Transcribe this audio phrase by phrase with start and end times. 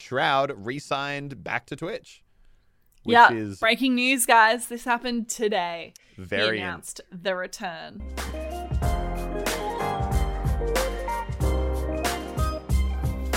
[0.00, 2.22] Shroud re-signed back to Twitch,
[3.04, 4.68] yeah, is breaking news, guys.
[4.68, 5.94] This happened today.
[6.18, 8.02] very he announced the return.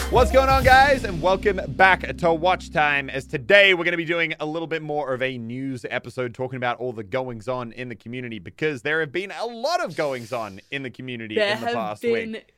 [0.09, 1.03] What's going on, guys?
[1.03, 3.09] And welcome back to Watch Time.
[3.09, 6.33] As today we're going to be doing a little bit more of a news episode
[6.33, 9.83] talking about all the goings on in the community because there have been a lot
[9.83, 12.53] of goings on in the community There in the have past been week.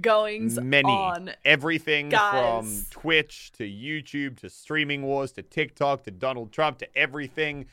[0.00, 0.90] goings Many.
[0.90, 1.30] on.
[1.44, 2.32] Everything Guys.
[2.32, 7.66] from Twitch to YouTube to streaming wars to TikTok to Donald Trump to everything.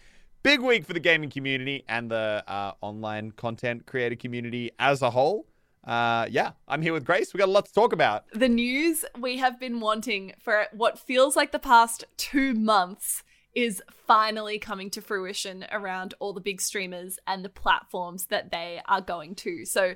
[0.44, 5.10] Big week for the gaming community and the uh, online content creator community as a
[5.10, 5.48] whole.
[5.84, 7.34] Uh, yeah, I'm here with Grace.
[7.34, 8.26] We got a lot to talk about.
[8.34, 13.24] The news we have been wanting for what feels like the past two months
[13.54, 18.82] is finally coming to fruition around all the big streamers and the platforms that they
[18.88, 19.66] are going to.
[19.66, 19.96] So,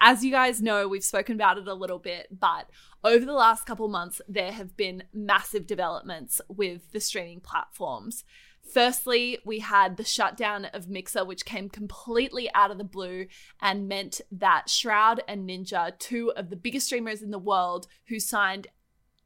[0.00, 2.68] as you guys know, we've spoken about it a little bit, but
[3.04, 8.24] over the last couple months, there have been massive developments with the streaming platforms.
[8.72, 13.26] Firstly, we had the shutdown of Mixer, which came completely out of the blue
[13.60, 18.18] and meant that Shroud and Ninja, two of the biggest streamers in the world who
[18.18, 18.66] signed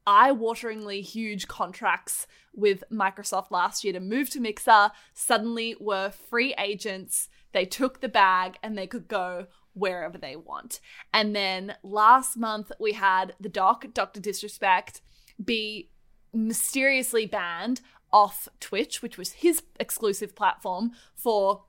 [0.05, 7.27] eye-wateringly huge contracts with Microsoft last year to move to Mixer, suddenly were free agents.
[7.51, 10.79] They took the bag and they could go wherever they want.
[11.13, 14.19] And then last month we had the doc, Dr.
[14.19, 15.01] Disrespect,
[15.43, 15.89] be
[16.33, 17.81] mysteriously banned
[18.13, 21.63] off Twitch, which was his exclusive platform for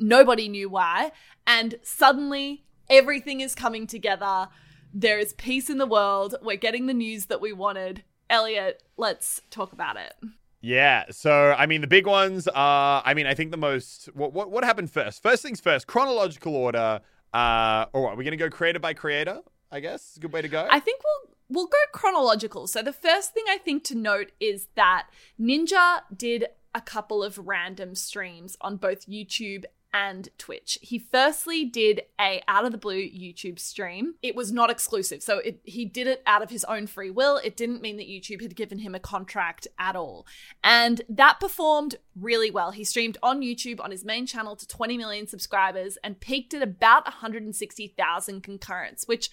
[0.00, 1.12] nobody knew why.
[1.46, 4.48] And suddenly everything is coming together.
[4.94, 6.34] There is peace in the world.
[6.42, 8.04] We're getting the news that we wanted.
[8.28, 10.14] Elliot, let's talk about it.
[10.60, 14.32] Yeah, so I mean the big ones are I mean I think the most what
[14.32, 15.22] what, what happened first?
[15.22, 17.00] First things first, chronological order.
[17.34, 19.40] Uh or what, we're gonna go creator by creator,
[19.72, 20.08] I guess.
[20.08, 20.68] It's a good way to go.
[20.70, 22.66] I think we'll we'll go chronological.
[22.66, 25.08] So the first thing I think to note is that
[25.40, 29.64] Ninja did a couple of random streams on both YouTube
[29.94, 30.78] and Twitch.
[30.80, 34.14] He firstly did a out of the blue YouTube stream.
[34.22, 35.22] It was not exclusive.
[35.22, 37.36] So it, he did it out of his own free will.
[37.44, 40.26] It didn't mean that YouTube had given him a contract at all.
[40.64, 42.70] And that performed really well.
[42.70, 46.62] He streamed on YouTube on his main channel to 20 million subscribers and peaked at
[46.62, 49.30] about 160,000 concurrents, which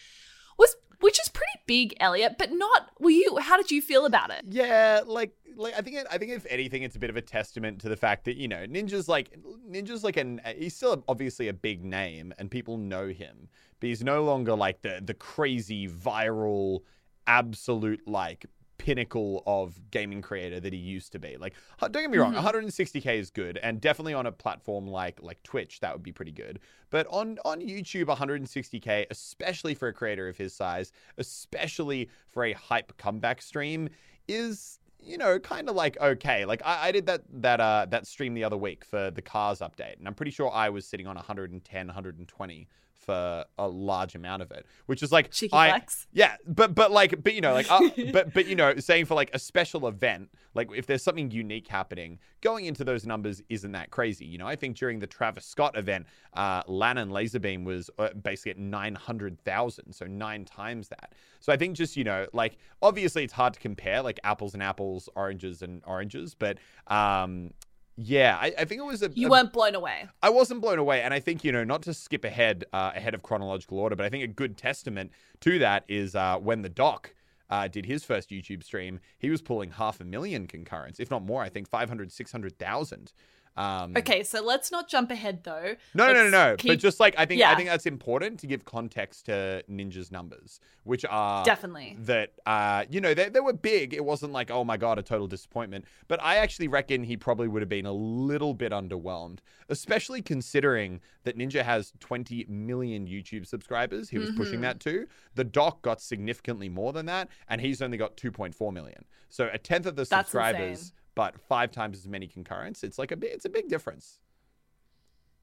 [0.99, 4.41] which is pretty big, Elliot, but not were you how did you feel about it?
[4.47, 7.21] Yeah, like like I think it, I think if anything, it's a bit of a
[7.21, 9.37] testament to the fact that you know Ninja's like
[9.69, 13.49] Ninja's like an he's still obviously a big name and people know him,
[13.79, 16.81] but he's no longer like the the crazy viral
[17.27, 18.45] absolute like
[18.89, 21.37] pinnacle of gaming creator that he used to be.
[21.37, 25.43] Like don't get me wrong, 160k is good and definitely on a platform like like
[25.43, 26.59] Twitch that would be pretty good.
[26.89, 32.53] But on on YouTube 160k, especially for a creator of his size, especially for a
[32.53, 33.89] hype comeback stream
[34.27, 36.45] is you know, kind of like okay.
[36.45, 39.59] Like I, I did that that uh that stream the other week for the cars
[39.59, 42.67] update, and I'm pretty sure I was sitting on 110, 120
[42.99, 46.07] for a large amount of it, which is like Cheeky I, flex.
[46.11, 49.15] yeah, but but like but you know like uh, but but you know saying for
[49.15, 53.71] like a special event, like if there's something unique happening, going into those numbers isn't
[53.71, 54.25] that crazy.
[54.25, 58.51] You know, I think during the Travis Scott event, uh, Lannan Lazarbeam was uh, basically
[58.51, 61.13] at nine hundred thousand, so nine times that.
[61.39, 64.61] So I think just you know like obviously it's hard to compare like apples and
[64.61, 66.57] apples, oranges and oranges, but
[66.87, 67.51] um.
[68.01, 69.11] Yeah, I, I think it was a.
[69.13, 70.07] You a- weren't blown away.
[70.23, 73.13] I wasn't blown away, and I think you know not to skip ahead uh, ahead
[73.13, 75.11] of chronological order, but I think a good testament
[75.41, 77.13] to that is uh, when the doc
[77.49, 81.23] uh, did his first YouTube stream, he was pulling half a million concurrents, if not
[81.23, 81.41] more.
[81.41, 83.11] I think 500, 600,000.
[83.59, 85.75] Um, Okay, so let's not jump ahead though.
[85.93, 86.51] No, no, no, no.
[86.51, 90.11] But keep- just like I think, I think that's important to give context to Ninja's
[90.11, 91.97] numbers, which are Definitely.
[92.01, 93.93] that uh, you know they, they were big.
[93.93, 95.83] It wasn't like oh my god a total disappointment.
[96.07, 101.01] But I actually reckon he probably would have been a little bit underwhelmed, especially considering
[101.23, 104.09] that Ninja has 20 million YouTube subscribers.
[104.09, 104.61] He was pushing Mhm.
[104.61, 105.05] that to.
[105.35, 109.03] The doc got significantly more than that, and he's only got 2.4 million.
[109.27, 110.91] So a tenth of the That's subscribers, insane.
[111.19, 112.81] But five times as many concurrents.
[112.81, 113.17] It's like a.
[113.21, 114.19] It's a big difference.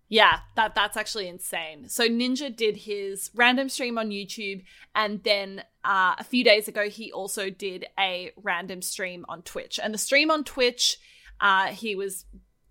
[0.09, 1.91] Yeah, that that's actually insane.
[1.91, 4.65] So Ninja did his random stream on YouTube,
[4.95, 9.79] and then uh, a few days ago he also did a random stream on Twitch.
[9.83, 10.97] And the stream on Twitch,
[11.43, 12.25] uh, he was,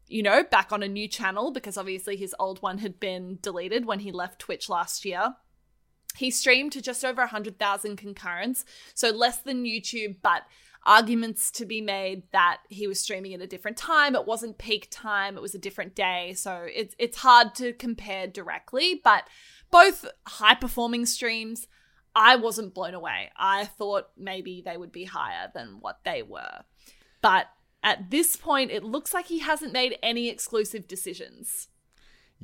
[0.07, 3.85] you know, back on a new channel because obviously his old one had been deleted
[3.85, 5.35] when he left Twitch last year.
[6.17, 8.65] He streamed to just over 100,000 concurrents,
[8.95, 10.41] so less than YouTube, but
[10.85, 14.15] arguments to be made that he was streaming at a different time.
[14.15, 16.33] It wasn't peak time, it was a different day.
[16.33, 19.27] So it's it's hard to compare directly, but
[19.71, 21.67] both high performing streams,
[22.15, 23.31] I wasn't blown away.
[23.35, 26.61] I thought maybe they would be higher than what they were.
[27.21, 27.47] But
[27.83, 31.67] at this point, it looks like he hasn't made any exclusive decisions.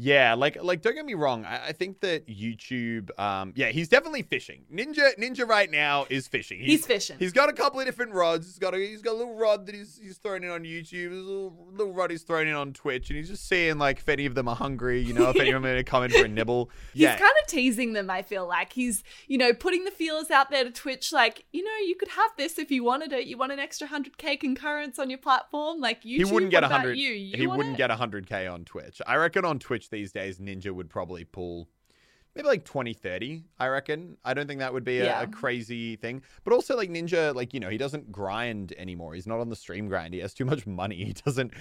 [0.04, 1.46] Yeah, like like don't get me wrong.
[1.46, 4.64] I, I think that YouTube, um, yeah, he's definitely fishing.
[4.74, 6.60] Ninja Ninja right now is fishing.
[6.60, 7.18] He's fishing.
[7.20, 8.48] He's got a couple of different rods.
[8.48, 11.10] He's got a he's got a little rod that he's he's throwing in on YouTube.
[11.12, 14.00] There's a little, little rod he's throwing in on Twitch, and he's just seeing like
[14.00, 15.02] if any of them are hungry.
[15.02, 16.70] You know, if any of them are going to come in for a nibble.
[16.94, 17.12] Yeah.
[17.12, 18.74] He's kind of teasing them, I feel like.
[18.74, 22.10] He's, you know, putting the feelers out there to Twitch, like, you know, you could
[22.10, 23.28] have this if you wanted it.
[23.28, 25.80] You want an extra 100k concurrence on your platform?
[25.80, 26.98] Like, YouTube, he wouldn't get hundred.
[26.98, 27.12] You?
[27.12, 27.78] You He wouldn't it?
[27.78, 29.02] get a hundred k on Twitch.
[29.08, 31.68] I reckon on Twitch these days, Ninja would probably pull
[32.34, 34.16] maybe like 2030 I reckon.
[34.24, 35.22] I don't think that would be a, Yeah.
[35.22, 36.22] a crazy thing.
[36.46, 39.14] But also, like Ninja, like you know, he doesn't grind anymore.
[39.14, 40.14] He's not on the stream grind.
[40.14, 40.96] He has too much money.
[41.06, 41.52] He doesn't.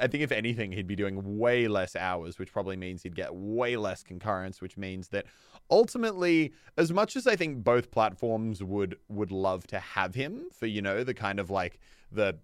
[0.00, 3.34] I think if anything, he'd be doing way less hours, which probably means he'd get
[3.34, 5.24] way less concurrence, which means that
[5.70, 10.66] ultimately, as much as I think both platforms would would love to have him for
[10.66, 11.80] you know the kind of like
[12.12, 12.38] the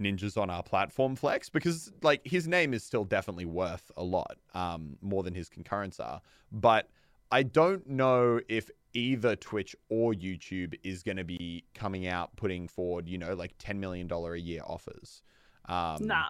[0.00, 4.36] ninjas on our platform flex because like his name is still definitely worth a lot
[4.54, 6.20] um more than his concurrents are.
[6.52, 6.88] But
[7.32, 12.68] i don't know if either twitch or youtube is going to be coming out putting
[12.68, 15.22] forward you know like 10 million dollar a year offers.
[15.68, 16.28] Um Nah.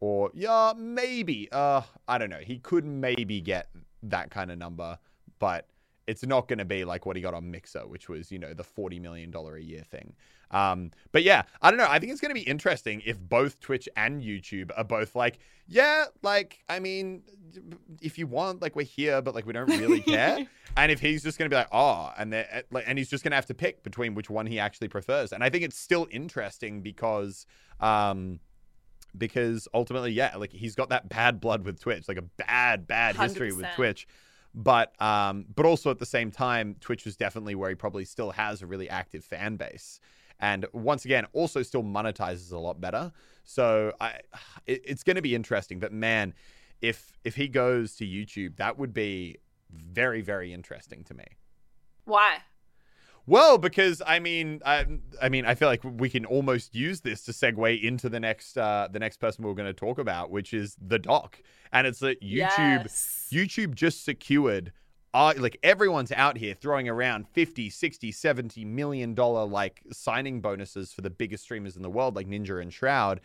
[0.00, 1.48] or yeah maybe.
[1.52, 2.38] Uh i don't know.
[2.38, 3.68] He could maybe get
[4.02, 4.98] that kind of number
[5.38, 5.68] but
[6.06, 8.52] it's not going to be like what he got on mixer which was you know
[8.54, 10.14] the 40 million dollar a year thing
[10.54, 11.86] um but yeah i don't know.
[11.88, 15.38] I think it's going to be interesting if both twitch and youtube are both like
[15.66, 17.22] yeah like i mean
[18.00, 20.46] if you want like we're here but like we don't really care.
[20.76, 23.22] And if he's just going to be like oh and they like and he's just
[23.22, 25.32] going to have to pick between which one he actually prefers.
[25.32, 27.46] And i think it's still interesting because
[27.80, 28.40] um
[29.16, 33.16] because ultimately, yeah, like he's got that bad blood with Twitch, like a bad, bad
[33.16, 34.06] history with Twitch.
[34.54, 38.30] But um, but also at the same time, Twitch is definitely where he probably still
[38.32, 39.98] has a really active fan base,
[40.40, 43.12] and once again, also still monetizes a lot better.
[43.44, 44.20] So I,
[44.66, 45.78] it, it's going to be interesting.
[45.78, 46.34] But man,
[46.80, 49.36] if if he goes to YouTube, that would be
[49.70, 51.24] very very interesting to me.
[52.04, 52.38] Why?
[53.26, 54.84] Well, because I mean, I,
[55.22, 58.58] I mean, I feel like we can almost use this to segue into the next,
[58.58, 61.40] uh, the next person we're going to talk about, which is the doc,
[61.72, 63.28] and it's that YouTube, Yes.
[63.32, 64.72] YouTube just secured,
[65.14, 70.92] uh, like everyone's out here throwing around 50, 60, 70 million dollar like signing bonuses
[70.92, 73.20] for the biggest streamers in the world, like Ninja and Shroud,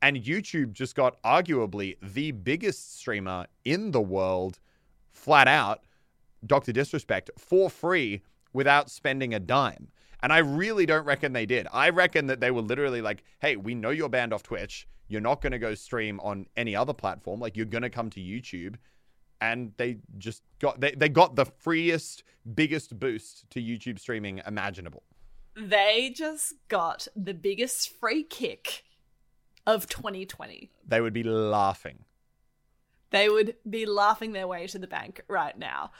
[0.00, 4.60] and YouTube just got arguably the biggest streamer in the world,
[5.10, 5.80] flat out,
[6.46, 6.72] Dr.
[6.72, 8.22] Disrespect, for free
[8.52, 9.88] without spending a dime.
[10.22, 11.66] And I really don't reckon they did.
[11.72, 14.86] I reckon that they were literally like, hey, we know you're banned off Twitch.
[15.08, 17.40] You're not going to go stream on any other platform.
[17.40, 18.76] Like, you're going to come to YouTube.
[19.42, 22.22] And they just got, they, they got the freest,
[22.54, 25.02] biggest boost to YouTube streaming imaginable.
[25.56, 28.84] They just got the biggest free kick
[29.66, 30.70] of 2020.
[30.86, 32.04] They would be laughing.
[33.10, 35.90] They would be laughing their way to the bank right now.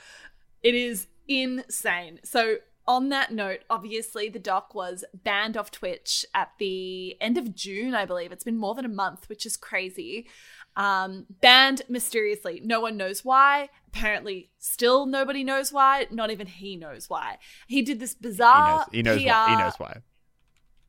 [0.63, 2.21] It is insane.
[2.23, 7.55] So, on that note, obviously, the doc was banned off Twitch at the end of
[7.55, 8.31] June, I believe.
[8.31, 10.27] It's been more than a month, which is crazy.
[10.75, 12.61] Um, banned mysteriously.
[12.63, 13.69] No one knows why.
[13.87, 16.07] Apparently, still nobody knows why.
[16.09, 17.37] Not even he knows why.
[17.67, 19.49] He did this He bizarre knows, he knows PR why.
[19.49, 19.97] He knows why.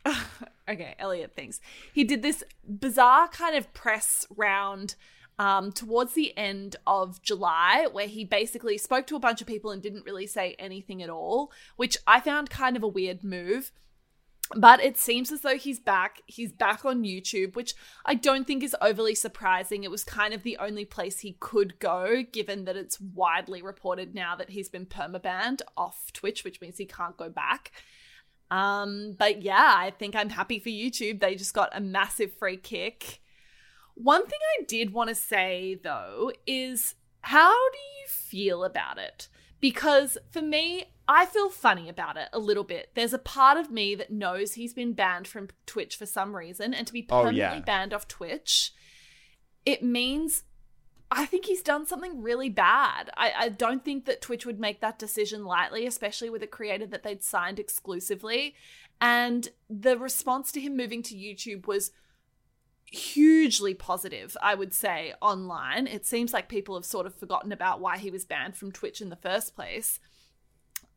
[0.68, 1.60] okay, Elliot thinks.
[1.92, 4.94] He did this bizarre kind of press round
[5.38, 9.70] um, towards the end of July where he basically spoke to a bunch of people
[9.70, 13.72] and didn't really say anything at all, which I found kind of a weird move.
[14.54, 16.20] But it seems as though he's back.
[16.26, 17.74] He's back on YouTube, which
[18.04, 19.84] I don't think is overly surprising.
[19.84, 24.14] It was kind of the only place he could go, given that it's widely reported
[24.14, 27.72] now that he's been permabanned off Twitch, which means he can't go back.
[28.50, 31.20] Um, but yeah, I think I'm happy for YouTube.
[31.20, 33.20] They just got a massive free kick.
[33.94, 39.28] One thing I did want to say though is how do you feel about it?
[39.64, 42.90] Because for me, I feel funny about it a little bit.
[42.92, 46.74] There's a part of me that knows he's been banned from Twitch for some reason,
[46.74, 47.60] and to be oh, permanently oh, yeah.
[47.60, 48.74] banned off Twitch,
[49.64, 50.42] it means
[51.10, 53.08] I think he's done something really bad.
[53.16, 56.86] I, I don't think that Twitch would make that decision lightly, especially with a creator
[56.88, 58.56] that they'd signed exclusively.
[59.00, 61.90] And the response to him moving to YouTube was
[62.94, 65.86] hugely positive, I would say, online.
[65.86, 69.00] It seems like people have sort of forgotten about why he was banned from Twitch
[69.00, 70.00] in the first place.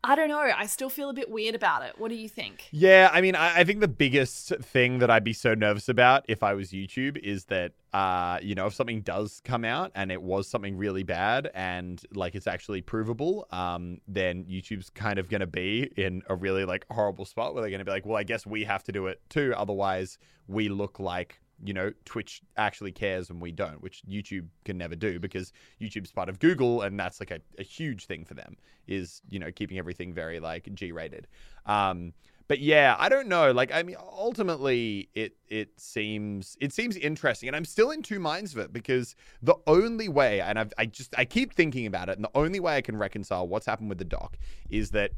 [0.03, 0.39] I don't know.
[0.39, 1.97] I still feel a bit weird about it.
[1.97, 2.69] What do you think?
[2.71, 6.23] Yeah, I mean, I, I, think the biggest thing that I'd be so nervous about
[6.27, 10.11] if I was YouTube is that, uh, you know, if something does come out and
[10.11, 15.29] it was something really bad and like it's actually provable, um, then YouTube's kind of
[15.29, 18.05] going to be in a really like horrible spot where they're going to be like,
[18.05, 19.53] well, I guess we have to do it too.
[19.57, 24.77] Otherwise, we look like you know, Twitch actually cares and we don't, which YouTube can
[24.77, 28.33] never do because YouTube's part of Google and that's like a, a huge thing for
[28.33, 31.27] them is, you know, keeping everything very like G rated.
[31.65, 32.13] Um,
[32.47, 33.51] but yeah, I don't know.
[33.51, 38.19] Like, I mean, ultimately, it it seems it seems interesting, and I'm still in two
[38.19, 42.07] minds of it because the only way, and I've, I just I keep thinking about
[42.07, 44.37] it, and the only way I can reconcile what's happened with the doc
[44.69, 45.11] is that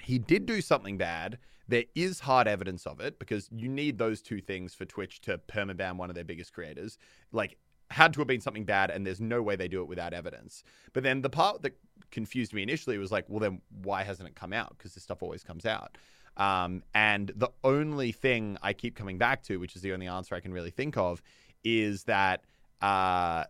[0.00, 1.38] he did do something bad,
[1.68, 5.38] there is hard evidence of it because you need those two things for Twitch to
[5.38, 6.98] permaban one of their biggest creators.
[7.32, 7.58] Like,
[7.90, 10.62] had to have been something bad, and there's no way they do it without evidence.
[10.92, 11.78] But then the part that
[12.10, 14.76] confused me initially was like, well, then why hasn't it come out?
[14.76, 15.96] Because this stuff always comes out.
[16.36, 20.34] Um, and the only thing I keep coming back to, which is the only answer
[20.34, 21.22] I can really think of,
[21.64, 22.44] is that
[22.80, 23.44] uh,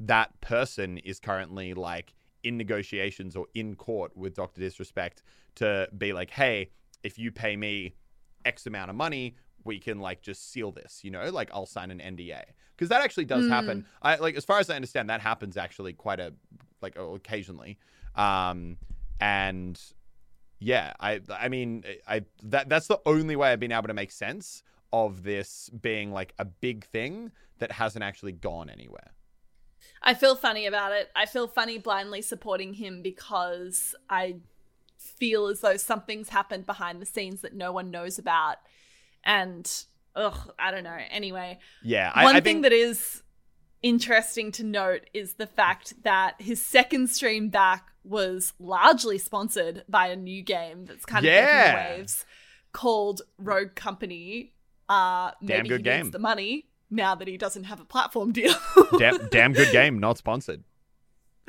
[0.00, 2.14] that person is currently like
[2.48, 4.60] in negotiations or in court with Dr.
[4.60, 5.22] Disrespect
[5.56, 6.70] to be like, hey,
[7.02, 7.94] if you pay me
[8.44, 11.90] X amount of money, we can like just seal this, you know, like I'll sign
[11.90, 12.42] an NDA
[12.74, 13.50] because that actually does mm.
[13.50, 13.84] happen.
[14.00, 16.32] I like as far as I understand, that happens actually quite a
[16.80, 17.78] like occasionally.
[18.14, 18.78] Um,
[19.20, 19.78] and
[20.58, 24.10] yeah, I I mean I that that's the only way I've been able to make
[24.10, 29.12] sense of this being like a big thing that hasn't actually gone anywhere.
[30.02, 31.10] I feel funny about it.
[31.14, 34.36] I feel funny blindly supporting him because I
[34.96, 38.56] feel as though something's happened behind the scenes that no one knows about.
[39.24, 39.70] And
[40.14, 40.98] ugh, I don't know.
[41.10, 42.12] Anyway, yeah.
[42.14, 42.62] I, one I thing think...
[42.64, 43.22] that is
[43.82, 50.08] interesting to note is the fact that his second stream back was largely sponsored by
[50.08, 51.74] a new game that's kind of yeah.
[51.76, 52.24] making waves
[52.72, 54.52] called Rogue Company.
[54.88, 56.10] Uh, damn good game.
[56.10, 58.54] The money now that he doesn't have a platform deal.
[58.98, 60.64] damn, damn good game, not sponsored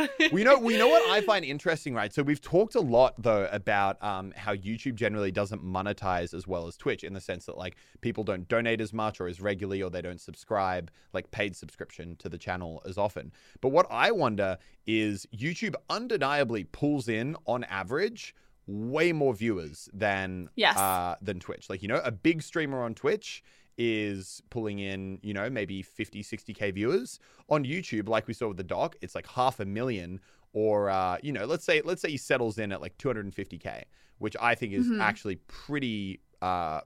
[0.31, 2.13] we know we know what I find interesting, right?
[2.13, 6.67] So we've talked a lot though about um, how YouTube generally doesn't monetize as well
[6.67, 9.81] as Twitch in the sense that like people don't donate as much or as regularly
[9.81, 13.31] or they don't subscribe like paid subscription to the channel as often.
[13.61, 18.35] But what I wonder is YouTube undeniably pulls in on average
[18.67, 20.77] way more viewers than yes.
[20.77, 21.69] uh, than Twitch.
[21.69, 23.43] Like you know, a big streamer on Twitch
[23.79, 27.17] is pulling in, you know, maybe 50, 60k viewers
[27.47, 30.19] on YouTube, like we saw with the doc, it's like half a million,
[30.51, 33.83] or uh, you know, let's say let's say he settles in at like 250k,
[34.17, 35.01] which I think is mm-hmm.
[35.01, 36.81] actually pretty uh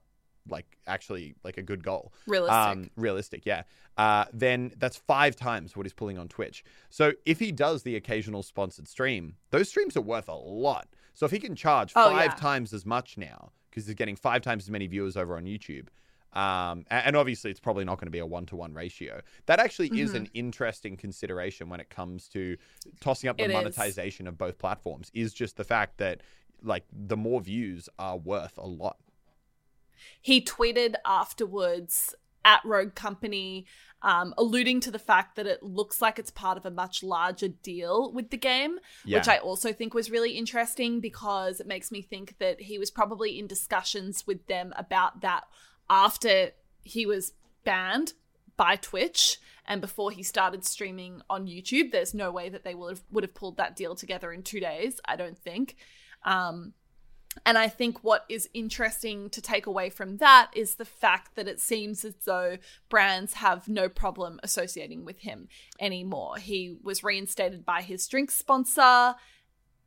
[0.50, 2.14] like actually like a good goal.
[2.28, 2.56] Realistic.
[2.56, 3.64] Um, realistic, yeah.
[3.98, 6.64] Uh, then that's five times what he's pulling on Twitch.
[6.90, 10.88] So if he does the occasional sponsored stream, those streams are worth a lot.
[11.14, 12.36] So if he can charge oh, five yeah.
[12.36, 15.88] times as much now, because he's getting five times as many viewers over on YouTube,
[16.34, 19.22] um, and obviously, it's probably not going to be a one to one ratio.
[19.46, 20.00] That actually mm-hmm.
[20.00, 22.58] is an interesting consideration when it comes to
[23.00, 24.32] tossing up the it monetization is.
[24.32, 25.12] of both platforms.
[25.14, 26.22] Is just the fact that
[26.64, 28.98] like the more views are worth a lot.
[30.22, 33.66] He tweeted afterwards at Rogue Company,
[34.02, 37.48] um, alluding to the fact that it looks like it's part of a much larger
[37.48, 39.18] deal with the game, yeah.
[39.18, 42.92] which I also think was really interesting because it makes me think that he was
[42.92, 45.46] probably in discussions with them about that
[45.94, 46.52] after
[46.84, 47.34] he was
[47.64, 48.14] banned
[48.58, 51.92] by Twitch and before he started streaming on YouTube.
[51.92, 54.60] There's no way that they would have would have pulled that deal together in two
[54.60, 55.00] days.
[55.06, 55.76] I don't think.
[56.26, 56.74] Um,
[57.46, 61.48] and I think what is interesting to take away from that is the fact that
[61.48, 62.58] it seems as though
[62.90, 65.48] brands have no problem associating with him
[65.80, 66.38] anymore.
[66.38, 69.16] He was reinstated by his drink sponsor.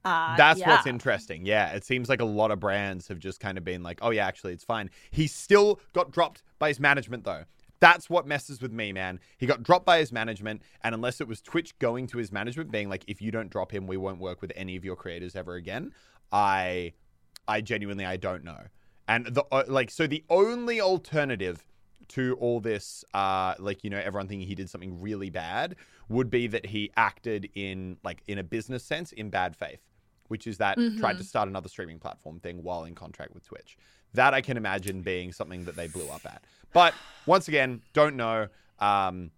[0.06, 0.70] Uh, That's yeah.
[0.70, 1.44] what's interesting.
[1.44, 4.10] Yeah, it seems like a lot of brands have just kind of been like, "Oh
[4.10, 7.42] yeah, actually, it's fine." He still got dropped by his management, though.
[7.80, 9.18] That's what messes with me, man.
[9.36, 12.70] He got dropped by his management, and unless it was Twitch going to his management,
[12.70, 15.34] being like, "If you don't drop him, we won't work with any of your creators
[15.34, 15.92] ever again,"
[16.30, 16.92] I,
[17.48, 18.60] I genuinely, I don't know.
[19.08, 21.66] And the uh, like, so the only alternative
[22.10, 25.74] to all this, uh, like you know, everyone thinking he did something really bad,
[26.08, 29.80] would be that he acted in like in a business sense in bad faith
[30.28, 33.76] which is that tried to start another streaming platform thing while in contract with Twitch.
[34.14, 36.44] That I can imagine being something that they blew up at.
[36.72, 36.94] But
[37.26, 38.48] once again, don't know.
[38.78, 39.30] Um,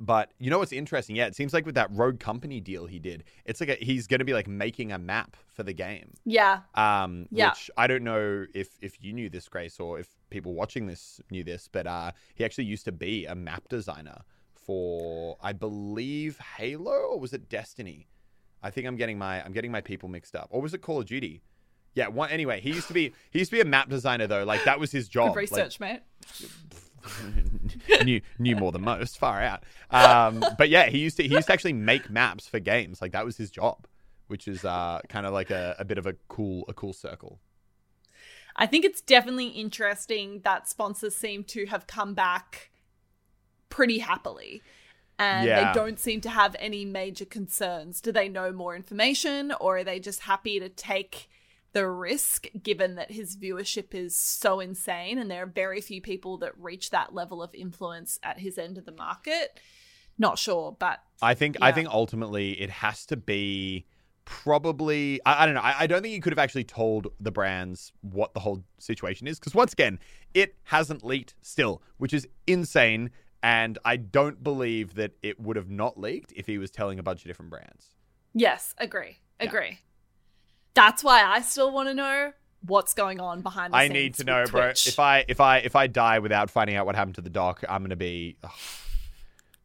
[0.00, 1.14] but you know what's interesting?
[1.16, 4.06] Yeah, it seems like with that Rogue Company deal he did, it's like a, he's
[4.06, 6.14] going to be like making a map for the game.
[6.24, 6.60] Yeah.
[6.74, 7.50] Um, Yeah.
[7.50, 11.20] which I don't know if if you knew this, Grace, or if people watching this
[11.30, 16.38] knew this, but uh, he actually used to be a map designer for, I believe,
[16.58, 18.08] Halo or was it Destiny?
[18.64, 20.48] I think I'm getting my I'm getting my people mixed up.
[20.50, 21.42] Or was it Call of Duty?
[21.94, 22.08] Yeah.
[22.08, 24.44] One, anyway, he used to be he used to be a map designer though.
[24.44, 25.34] Like that was his job.
[25.34, 26.00] Good research, mate.
[28.02, 29.18] Knew knew more than most.
[29.18, 29.62] Far out.
[29.90, 33.02] Um, but yeah, he used to he used to actually make maps for games.
[33.02, 33.86] Like that was his job,
[34.28, 37.40] which is uh, kind of like a, a bit of a cool a cool circle.
[38.56, 42.70] I think it's definitely interesting that sponsors seem to have come back
[43.68, 44.62] pretty happily.
[45.18, 45.72] And Yeah.
[45.72, 48.00] they don't seem to have any major concerns.
[48.00, 51.28] Do they know more information or are they just happy to take
[51.72, 56.38] the risk given that his viewership is so insane and there are very few people
[56.38, 59.60] that reach that level of influence at his end of the market?
[60.16, 63.86] Not sure, but I think I think ultimately it has to be
[64.24, 67.30] probably I, I don't know I, I don't think you could have actually told the
[67.30, 69.98] brands what the whole situation is because once again
[70.32, 73.10] it hasn't leaked still which is insane
[73.44, 77.02] and I don't believe that it would have not leaked if he was telling a
[77.02, 77.90] bunch of different brands.
[78.32, 79.18] yes, agree.
[79.38, 79.48] Yeah.
[79.48, 79.78] Agree.
[80.72, 82.32] That's why I still want to know
[82.62, 84.68] what's going on behind the I scenes need to know, bro.
[84.68, 84.86] Twitch.
[84.86, 87.62] If I if I if I die without finding out what happened to the doc,
[87.68, 88.38] I'm gonna be.
[88.42, 88.50] oh,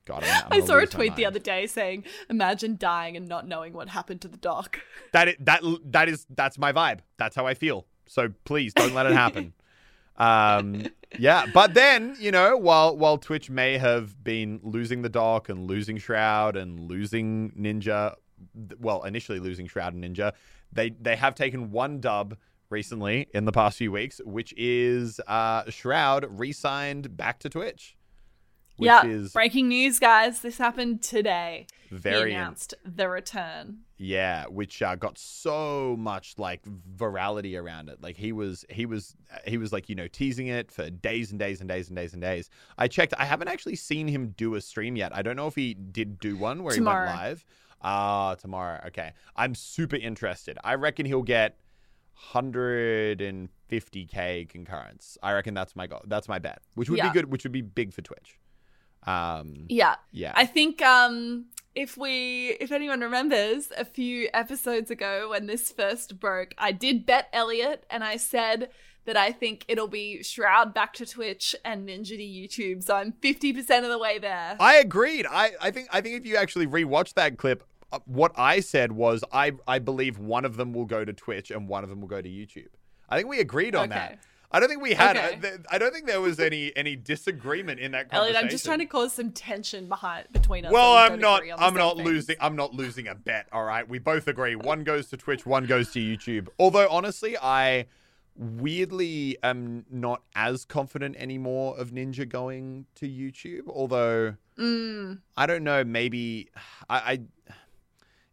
[0.03, 3.48] God, I'm, I'm I saw a tweet the other day saying, "Imagine dying and not
[3.48, 4.81] knowing what happened to the doc."
[5.13, 7.00] That is, that that is that's my vibe.
[7.17, 7.88] That's how I feel.
[8.07, 9.53] So please don't let it happen.
[10.17, 10.83] um,
[11.18, 15.68] yeah, but then you know, while while Twitch may have been losing the doc and
[15.68, 18.16] losing Shroud and losing Ninja,
[18.80, 20.34] well, initially losing Shroud and Ninja,
[20.72, 22.38] they they have taken one dub
[22.70, 27.95] recently in the past few weeks, which is uh, Shroud re-signed back to Twitch.
[28.78, 30.41] Yeah, breaking news, guys!
[30.41, 31.67] This happened today.
[31.91, 33.80] very he announced the return.
[34.01, 36.62] Yeah, which uh, got so much like
[36.95, 38.01] virality around it.
[38.01, 39.13] Like he was, he was,
[39.45, 42.13] he was like you know teasing it for days and days and days and days
[42.13, 42.49] and days.
[42.77, 43.13] I checked.
[43.17, 45.13] I haven't actually seen him do a stream yet.
[45.13, 47.07] I don't know if he did do one where Tomorrow.
[47.07, 47.45] he went live.
[47.81, 48.81] Ah, tomorrow.
[48.88, 50.57] Okay, I'm super interested.
[50.63, 51.57] I reckon he'll get
[52.33, 55.17] 150k concurrence.
[55.21, 56.01] I reckon that's my goal.
[56.05, 57.09] That's my bet, which would Yeah.
[57.09, 57.31] be good.
[57.31, 58.38] Which would be big for Twitch.
[59.03, 60.33] Um, Yeah, yeah.
[60.35, 66.19] I think um, if we, if anyone remembers, a few episodes ago when this first
[66.19, 68.69] broke, I did bet Elliot, and I said
[69.05, 72.84] that I think it'll be Shroud back to Twitch and Ninja to YouTube.
[72.84, 74.58] So I'm fifty percent of the way there.
[74.60, 75.25] I agreed.
[75.29, 78.91] I, I think I think if you actually rewatch that clip, uh, what I said
[78.91, 82.01] was I I believe one of them will go to Twitch and one of them
[82.01, 82.67] will go to YouTube.
[83.08, 83.95] I think we agreed on Okay.
[83.95, 84.19] that.
[84.51, 85.15] I don't think we had.
[85.15, 85.35] Okay.
[85.35, 88.35] uh, th- I don't think there was any any disagreement in that conversation.
[88.35, 90.71] Elliot, I'm just trying to cause some tension behind between us.
[90.71, 91.39] Well, I'm not.
[91.41, 92.07] agree on the I'm not things.
[92.07, 92.35] losing.
[92.41, 93.47] I'm not losing a bet.
[93.51, 94.55] All right, we both agree.
[94.55, 95.45] One goes to Twitch.
[95.45, 96.47] One goes to YouTube.
[96.57, 97.85] Although honestly, I
[98.35, 103.67] weirdly am not as confident anymore of Ninja going to YouTube.
[103.67, 105.83] Although Mm, I don't know.
[105.83, 106.49] Maybe
[106.89, 106.97] I.
[106.97, 107.21] I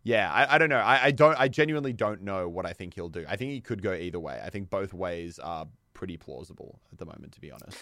[0.02, 0.78] yeah, I, I don't know.
[0.78, 1.38] I, I don't.
[1.38, 3.24] I genuinely don't know what I think he'll do.
[3.28, 4.40] I think he could go either way.
[4.44, 5.66] I think both ways are
[5.96, 7.78] pretty plausible at the moment, to be honest.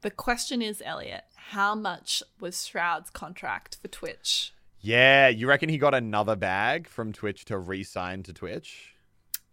[0.00, 4.54] the question is, Elliot, how much was Shroud's contract for Twitch?
[4.80, 8.94] Yeah, you reckon he got another bag from Twitch to re-sign to Twitch?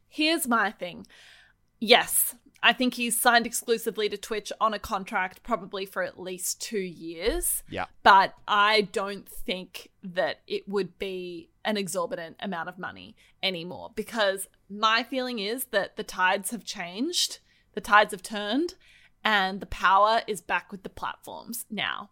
[0.08, 1.06] Here's my thing.
[1.80, 6.62] Yes, I think he's signed exclusively to Twitch on a contract probably for at least
[6.62, 7.64] two years.
[7.70, 7.86] Yeah.
[8.02, 14.48] But I don't think that it would be an exorbitant amount of money anymore because
[14.70, 17.40] my feeling is that the tides have changed,
[17.74, 18.76] the tides have turned,
[19.24, 22.10] and the power is back with the platforms now.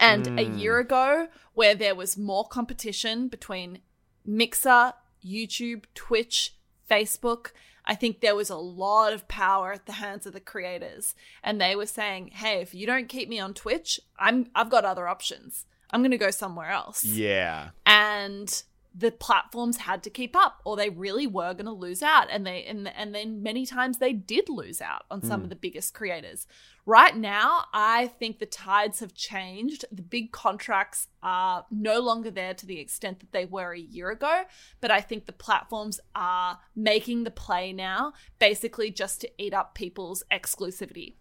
[0.00, 0.54] And a Hmm.
[0.56, 3.80] year ago, where there was more competition between
[4.24, 4.94] Mixer,
[5.24, 6.54] YouTube, Twitch,
[6.90, 7.52] Facebook,
[7.86, 11.14] I think there was a lot of power at the hands of the creators.
[11.42, 14.84] And they were saying, hey, if you don't keep me on Twitch, I'm I've got
[14.84, 15.66] other options.
[15.90, 17.04] I'm gonna go somewhere else.
[17.04, 17.70] Yeah.
[17.84, 18.62] And
[18.96, 22.28] the platforms had to keep up or they really were going to lose out.
[22.30, 25.44] And they and, and then many times they did lose out on some Mm.
[25.44, 26.46] of the biggest creators.
[26.86, 29.84] Right now i think the tides have changed.
[29.90, 34.10] The big contracts are no longer there to the extent that they were a year
[34.10, 34.42] ago
[34.80, 39.74] but i think the platforms are making the play now basically just to eat up
[39.74, 41.14] people's exclusivity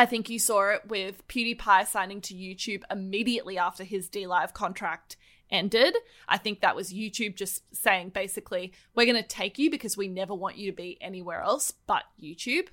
[0.00, 5.16] I think you saw it with PewDiePie signing to YouTube immediately after his DLive contract
[5.50, 5.96] ended.
[6.28, 10.08] I think that was YouTube just saying basically, we're going to take you because we
[10.08, 12.68] never want you to be anywhere else but YouTube.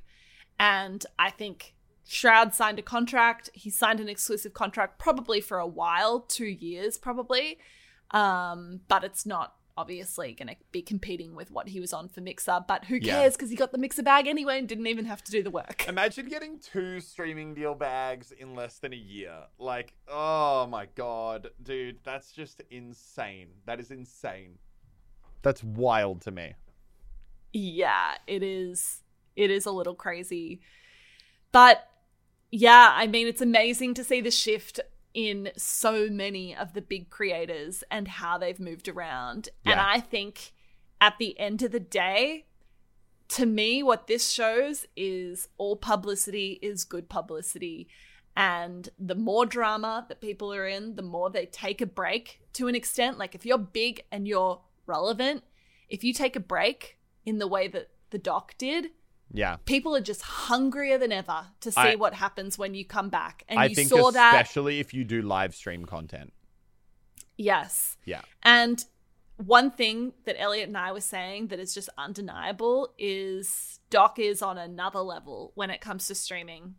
[0.60, 1.74] And I think
[2.08, 3.50] Shroud signed a contract.
[3.54, 7.58] He signed an exclusive contract probably for a while, two years probably.
[8.12, 12.22] Um, but it's not obviously going to be competing with what he was on for
[12.22, 12.60] Mixer.
[12.68, 13.14] But who Yeah.
[13.22, 15.50] cares because he got the Mixer bag anyway and didn't even have to do the
[15.52, 15.86] work.
[15.88, 19.44] Imagine getting two streaming deal bags in less than a year.
[19.58, 23.48] Like, oh my god, dude, that's just insane.
[23.66, 24.60] That is insane.
[25.44, 26.54] That's wild to me.
[27.54, 29.02] yeah it is
[29.36, 30.62] it is a little crazy
[31.52, 31.88] but
[32.52, 34.80] yeah i mean it's amazing to see the shift
[35.14, 39.50] in so many of the big creators and how they've moved around.
[39.66, 40.54] And i think
[41.00, 42.46] at the end of the day
[43.28, 47.88] to me what this shows is all publicity is good publicity.
[48.36, 52.68] And the more drama that people are in the more they take a break to
[52.68, 53.18] an extent.
[53.18, 55.44] Like if you're big and you're relevant
[55.92, 58.88] if you take a break in the way that the doc did
[59.34, 59.58] Yeah.
[59.66, 63.44] people are just hungrier than ever to see I- what happens when you come back
[63.48, 66.34] and I you think saw that especially if you do live stream content.
[67.38, 68.22] yes Yeah.
[68.44, 68.84] and
[69.38, 74.42] one thing that Elliot and I were saying that is just undeniable is Doc is
[74.44, 76.76] on another level when it comes to streaming.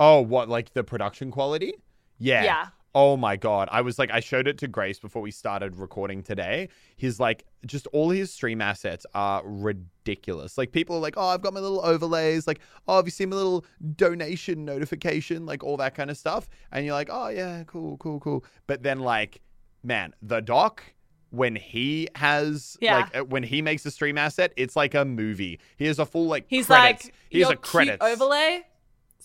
[0.00, 1.74] Oh, what like the production quality?
[2.18, 2.44] Yeah.
[2.44, 2.66] Yeah.
[2.98, 3.68] Oh my god.
[3.70, 6.70] I was like I showed it to Grace before we started recording today.
[6.96, 10.56] His like just all his stream assets are ridiculous.
[10.56, 13.28] Like people are like, "Oh, I've got my little overlays, like, oh, have you seen
[13.28, 17.64] my little donation notification, like all that kind of stuff?" And you're like, "Oh, yeah,
[17.64, 19.42] cool, cool, cool." But then like,
[19.82, 20.82] man, the doc
[21.28, 22.96] when he has Yeah.
[22.96, 25.60] like uh, when he makes a stream asset, it's like a movie.
[25.76, 27.04] He has a full like He's credits.
[27.06, 28.62] like he has a credits overlay,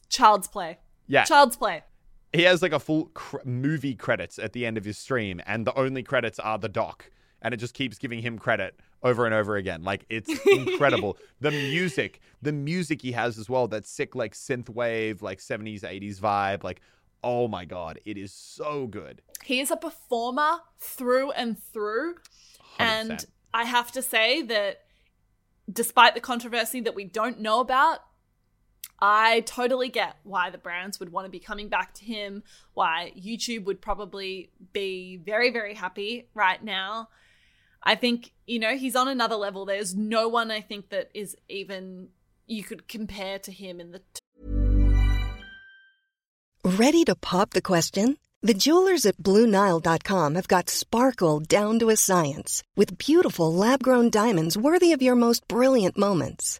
[0.10, 1.84] child's play, Yeah, child's play.
[2.34, 5.66] He has like a full cr- movie credits at the end of his stream, and
[5.66, 7.10] the only credits are the doc,
[7.42, 9.84] and it just keeps giving him credit over and over again.
[9.84, 11.18] Like it's incredible.
[11.40, 15.84] the music, the music he has as well, that sick like synth wave, like seventies,
[15.84, 16.64] eighties vibe.
[16.64, 16.82] Like,
[17.24, 19.22] oh my god, it is so good.
[19.44, 22.16] He is a performer through and through.
[22.80, 22.80] 100%.
[22.80, 24.82] And I have to say that
[25.72, 28.00] despite the controversy that we don't know about,
[29.02, 32.44] I totally get why the brands would want to be coming back to him,
[32.76, 37.10] why YouTube would probably be very, very happy right now.
[37.82, 39.66] I think, you know, he's on another level.
[39.66, 42.10] There's no one I think that is even
[42.46, 44.22] you could compare to him in the T-
[46.64, 48.18] Ready to pop the question?
[48.44, 54.12] The jewelers at BlueNile.com have got sparkle down to a science with beautiful lab grown
[54.12, 56.60] diamonds worthy of your most brilliant moments.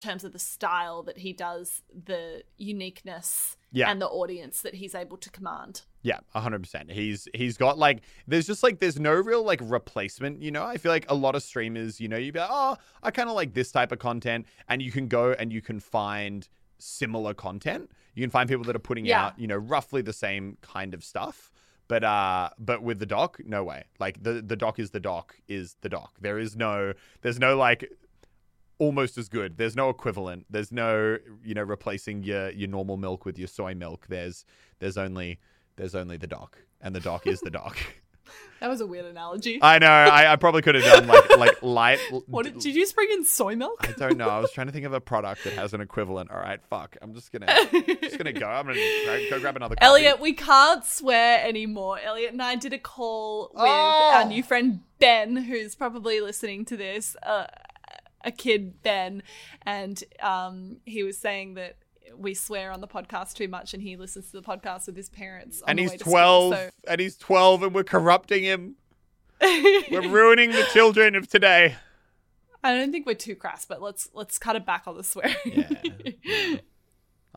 [0.00, 3.90] Terms of the style that he does, the uniqueness Yeah.
[3.90, 5.82] and the audience that he's able to command.
[6.02, 6.90] Yeah, hundred percent.
[6.92, 10.40] He's he's got like there's just like there's no real like replacement.
[10.42, 12.76] You know, I feel like a lot of streamers, you know, you'd be like, oh,
[13.02, 15.80] I kind of like this type of content, and you can go and you can
[15.80, 17.90] find similar content.
[18.14, 19.26] You can find people that are putting Yeah.
[19.26, 21.50] out, you know, roughly the same kind of stuff.
[21.88, 23.84] But uh, but with the doc, no way.
[23.98, 26.12] Like the the doc is the doc is the doc.
[26.20, 27.90] There is no there's no like
[28.78, 29.56] almost as good.
[29.58, 30.46] There's no equivalent.
[30.50, 34.06] There's no you know replacing your your normal milk with your soy milk.
[34.08, 34.44] There's
[34.78, 35.38] there's only
[35.76, 37.78] there's only the doc, and the doc is the doc.
[38.60, 39.60] That was a weird analogy.
[39.62, 39.86] I know.
[39.86, 41.98] I, I probably could have done like like light.
[42.26, 43.88] what did, did you just bring in soy milk?
[43.88, 44.28] I don't know.
[44.28, 46.30] I was trying to think of a product that has an equivalent.
[46.30, 46.96] All right, fuck.
[47.00, 47.46] I'm just gonna
[48.02, 48.46] just gonna go.
[48.46, 49.76] I'm gonna go grab another.
[49.76, 49.86] Coffee.
[49.86, 52.00] Elliot, we can't swear anymore.
[52.02, 54.12] Elliot and I did a call with Oh!
[54.16, 57.46] our new friend Ben, who's probably listening to this, uh,
[58.28, 59.22] a kid Ben,
[59.62, 61.76] and um, he was saying that
[62.16, 65.08] we swear on the podcast too much, and he listens to the podcast with his
[65.08, 65.60] parents.
[65.62, 68.44] On and the he's way to school, twelve, so- and he's twelve, and we're corrupting
[68.44, 68.76] him.
[69.40, 71.76] We're ruining the children of today.
[72.64, 75.36] I don't think we're too crass, but let's let's cut it back on the swearing.
[76.24, 76.56] Yeah.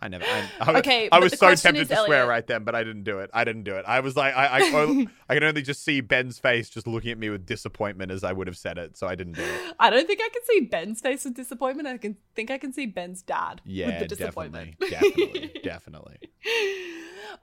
[0.03, 0.25] I never.
[0.25, 3.19] I, I, Okay, I was so tempted to swear right then, but I didn't do
[3.19, 3.29] it.
[3.33, 3.85] I didn't do it.
[3.87, 7.11] I was like, I, I, I, I can only just see Ben's face, just looking
[7.11, 8.97] at me with disappointment as I would have said it.
[8.97, 9.75] So I didn't do it.
[9.79, 11.87] I don't think I can see Ben's face with disappointment.
[11.87, 14.79] I can think I can see Ben's dad Yeah, with the disappointment.
[14.79, 16.17] definitely, definitely, definitely.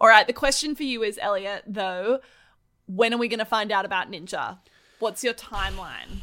[0.00, 2.18] All right, the question for you is, Elliot, though,
[2.86, 4.58] when are we going to find out about Ninja?
[4.98, 6.22] What's your timeline?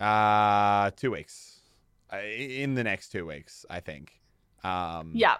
[0.00, 1.60] Uh two weeks.
[2.12, 4.12] In the next two weeks, I think.
[4.66, 5.36] Um, Yeah.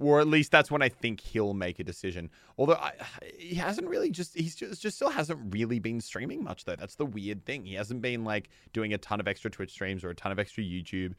[0.00, 2.28] or at least that's when I think he'll make a decision.
[2.58, 2.92] Although I,
[3.38, 6.76] he hasn't really just he's just, just still hasn't really been streaming much though.
[6.76, 7.64] That's the weird thing.
[7.64, 10.38] He hasn't been like doing a ton of extra Twitch streams or a ton of
[10.38, 11.14] extra YouTube.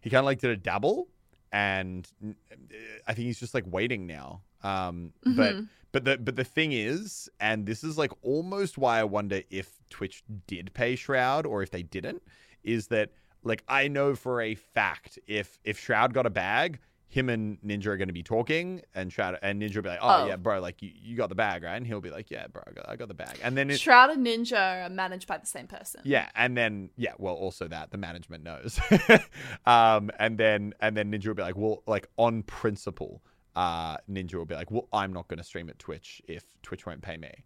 [0.00, 1.08] He kind of like did a dabble,
[1.52, 2.06] and
[3.06, 4.40] I think he's just like waiting now.
[4.62, 5.68] Um, but Mhm.
[5.92, 9.78] but the but the thing is, and this is like almost why I wonder if
[9.90, 12.22] Twitch did pay Shroud or if they didn't,
[12.64, 13.12] is that
[13.44, 17.86] like I know for a fact if if Shroud got a bag, him and Ninja
[17.86, 20.26] are going to be talking, and Shroud and Ninja will be like, "Oh, Oh.
[20.26, 22.62] yeah, bro, like you, you got the bag, right?" And he'll be like, "Yeah, bro,
[22.66, 25.38] I got, I got the bag." And then it, Shroud and Ninja are managed by
[25.38, 26.00] the same person.
[26.04, 28.80] yeah, and then yeah, well, also that the management knows,
[29.66, 33.22] um, and then and then Ninja will be like, "Well, like on principle."
[33.56, 36.86] Uh, Ninja will be like, "Well, I'm not going to stream at Twitch if Twitch
[36.86, 37.44] won't pay me."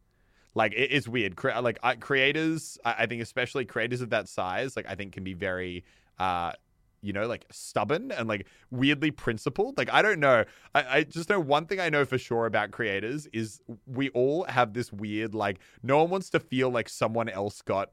[0.54, 1.36] Like it, it's weird.
[1.36, 5.12] Cre- like I, creators, I, I think especially creators of that size, like I think
[5.12, 5.84] can be very,
[6.18, 6.52] uh,
[7.00, 9.78] you know, like stubborn and like weirdly principled.
[9.78, 10.44] Like I don't know.
[10.74, 14.44] I, I just know one thing I know for sure about creators is we all
[14.44, 17.90] have this weird like no one wants to feel like someone else got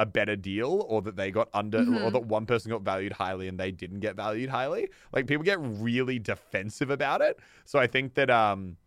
[0.00, 2.12] a better deal or that they got under or Mhm.
[2.12, 4.88] that one person got valued highly and they didn't get valued highly.
[5.12, 7.38] Like people get really defensive about it.
[7.66, 8.78] So I think that um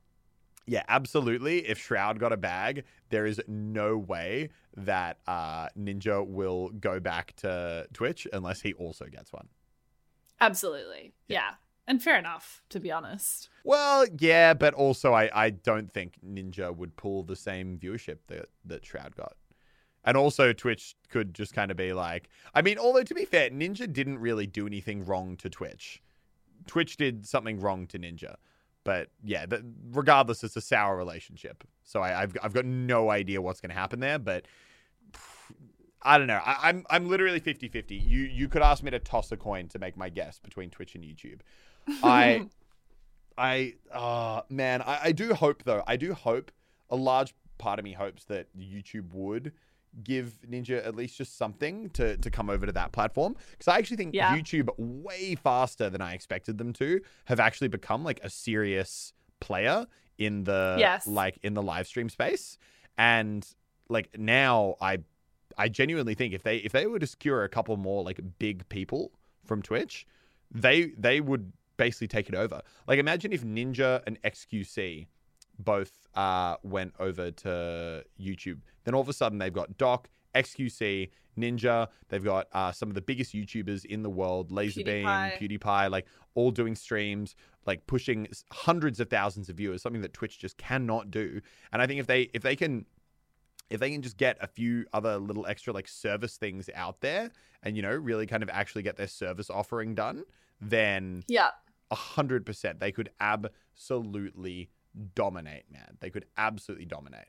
[0.66, 1.68] yeah, absolutely.
[1.68, 7.36] If Shroud got a bag, there is no way that uh, Ninja will go back
[7.38, 9.48] to Twitch unless he also gets one.
[10.40, 11.14] Absolutely.
[11.28, 11.52] Yeah.
[11.86, 13.50] And fair enough, to be honest.
[13.66, 18.46] Well, yeah, but also I, I don't think Ninja would pull the same viewership that,
[18.66, 19.36] that Shroud got.
[20.06, 23.50] And also Twitch could just kind of be like I mean, although to be fair,
[23.50, 26.02] Ninja didn't really do anything wrong to Twitch.
[26.68, 28.36] Twitch did something wrong to Ninja.
[28.84, 31.64] But yeah, th- regardless, it's a sour relationship.
[31.84, 34.20] So I, I've I've got no idea what's going to happen there.
[34.20, 34.46] But
[36.02, 36.42] I don't know.
[36.44, 37.92] I, I'm I'm literally 50-50.
[37.92, 40.96] You you could ask me to toss a coin to make my guess between Twitch
[40.96, 41.40] and YouTube.
[42.04, 42.48] I
[43.38, 45.84] I uh man, I, I do hope though.
[45.88, 46.52] I do hope
[46.90, 49.54] a large part of me hopes that YouTube would
[50.04, 53.78] give Ninja at least just something to to come over to that platform because I
[53.78, 54.36] actually think Yeah.
[54.36, 59.86] YouTube way faster than I expected them to have actually become like a serious player
[60.18, 61.06] in the Yes.
[61.06, 62.58] like in the live stream space
[62.98, 63.48] and
[63.90, 65.00] like now I
[65.58, 68.68] I genuinely think if they if they were to secure a couple more like big
[68.70, 69.12] people
[69.46, 70.08] from Twitch
[70.50, 72.62] they they would basically take it over.
[72.88, 75.08] Like imagine if Ninja and XQC
[75.60, 78.60] both uh, went over to YouTube.
[78.84, 81.88] Then all of a sudden they've got Doc, XQC, Ninja.
[82.10, 85.60] They've got uh, some of the biggest YouTubers in the world, Lazarbeam, PewDiePie.
[85.60, 90.40] PewDiePie, like all doing streams, like pushing hundreds of thousands of viewers, something that Twitch
[90.40, 91.42] just cannot do.
[91.72, 92.86] And I think if they if they can
[93.70, 97.32] if they can just get a few other little extra like service things out there
[97.64, 100.24] and you know really kind of actually get their service offering done
[100.62, 101.52] then Yeah.
[101.90, 104.70] a hundred percent they could absolutely
[105.16, 107.26] dominate man they could absolutely dominate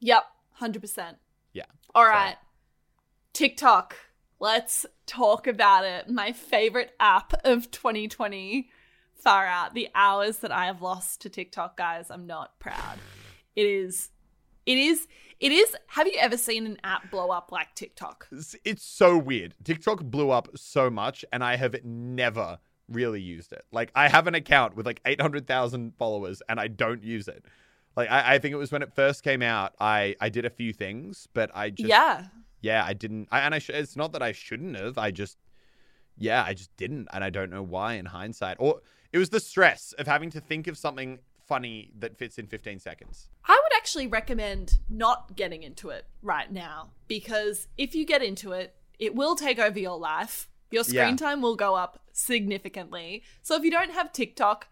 [0.00, 0.24] Yep.
[0.60, 1.16] 100%.
[1.52, 1.64] Yeah.
[1.94, 2.36] All So- right.
[3.32, 3.96] TikTok.
[4.40, 6.08] Let's talk about it.
[6.10, 8.70] My favorite app of 2020.
[9.14, 9.72] Far out.
[9.74, 12.98] The hours that I have lost to TikTok, guys, I'm not proud.
[13.56, 14.10] It is.
[14.66, 15.06] It is.
[15.40, 15.74] It is.
[15.88, 18.28] Have you ever seen an app blow up like TikTok?
[18.30, 23.52] it's, it's so weird tiktok blew up so much and i have never really used
[23.52, 27.44] it like i have an account with like 800000 followers and i don't use it
[27.96, 30.50] like I, I think it was when it first came out i i did a
[30.50, 32.24] few things but i just yeah.
[32.60, 33.28] yeah, I didn't.
[33.30, 34.96] I, and I sh- it's not that I shouldn't have.
[34.96, 35.36] I just,
[36.16, 38.56] yeah, I just didn't, and I don't know why in hindsight.
[38.58, 38.80] Or
[39.12, 42.78] it was the stress of having to think of something funny that fits in 15
[42.78, 43.28] seconds.
[43.46, 48.52] I would actually recommend not getting into it right now because if you get into
[48.52, 50.48] it, it will take over your life.
[50.70, 51.16] Your screen Yeah.
[51.16, 53.22] time will go up significantly.
[53.42, 54.68] So if you don't have TikTok,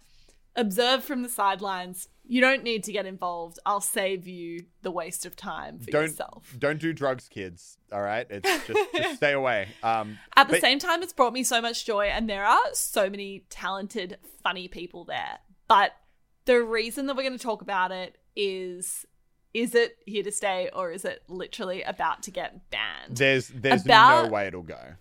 [0.56, 2.08] observe from the sidelines.
[2.24, 3.58] You don't need to get involved.
[3.66, 6.54] I'll save you the waste of time for Don't yourself.
[6.56, 7.76] don't do drugs, kids.
[7.92, 9.68] All right, it's just just stay away.
[9.82, 12.62] Um, At the but- same time, it's brought me so much joy, and there are
[12.74, 15.40] so many talented, funny people there.
[15.68, 15.92] But
[16.44, 19.04] the reason that we're going to talk about it is
[19.52, 23.16] is it here to stay, or is it literally about to get banned?
[23.16, 24.94] there's there's About- no way it'll go.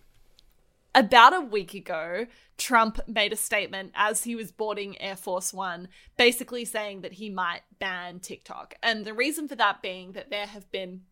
[0.94, 2.26] About a week ago,
[2.58, 7.30] Trump made a statement as he was boarding Air Force One, basically saying that he
[7.30, 8.74] might ban TikTok.
[8.82, 11.02] And the reason for that being that there have been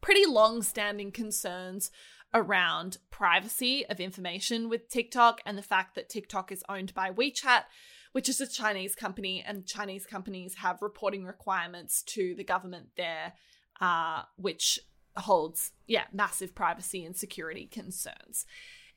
[0.00, 1.90] pretty long standing concerns
[2.32, 7.64] around privacy of information with TikTok and the fact that TikTok is owned by WeChat,
[8.12, 13.34] which is a Chinese company, and Chinese companies have reporting requirements to the government there,
[13.80, 14.80] uh, which
[15.16, 18.46] holds, yeah, massive privacy and security concerns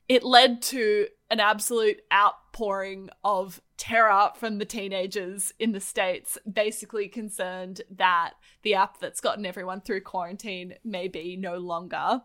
[0.07, 7.07] it led to an absolute outpouring of terror from the teenagers in the States, basically
[7.07, 12.21] concerned that the app that's gotten everyone through quarantine may be no longer.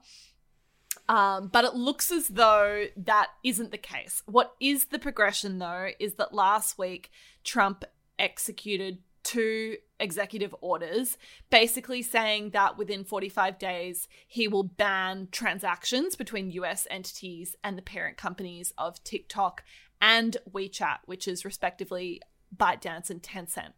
[1.09, 4.23] Um, but it looks as though that isn't the case.
[4.27, 7.11] What is the progression, though, is that last week
[7.45, 7.85] Trump
[8.19, 8.99] executed
[9.33, 11.17] two executive orders
[11.49, 17.83] basically saying that within 45 days he will ban transactions between US entities and the
[17.83, 19.65] parent companies of TikTok
[20.03, 22.21] and WeChat, which is respectively
[22.55, 23.73] ByteDance and Tencent.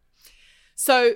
[0.75, 1.13] So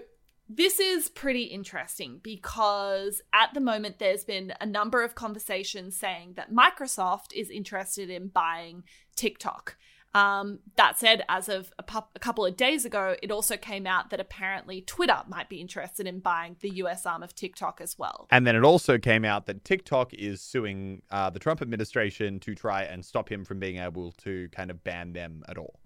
[0.47, 6.36] this is pretty interesting because at the moment there's been a number of conversations saying
[6.38, 8.84] that Microsoft is interested in buying
[9.17, 9.75] TikTok.
[10.15, 13.86] Um, that said, as of a, pu- a, couple of days ago, it also came
[13.86, 18.00] out that apparently Twitter might be interested in buying the US arm of TikTok as
[18.00, 18.28] well.
[18.32, 22.56] And then it also came out that TikTok is suing uh, the Trump administration to
[22.56, 25.80] try and stop him from being able to kind of ban them at all.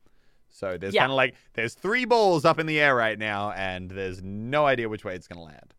[0.50, 1.02] So there's yeah.
[1.02, 4.66] kind of like there's three balls up in the air right now, and there's no
[4.66, 5.74] idea which way it's going to land.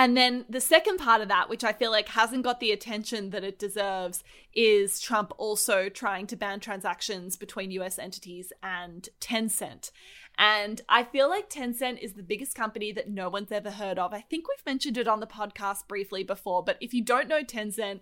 [0.00, 3.28] And then the second part of that, which I feel like hasn't got the attention
[3.30, 9.90] that it deserves, is Trump also trying to ban transactions between US entities and Tencent.
[10.38, 14.14] And I feel like Tencent is the biggest company that no one's ever heard of.
[14.14, 17.44] I think we've mentioned it on the podcast briefly before, but if you don't know
[17.44, 18.00] Tencent,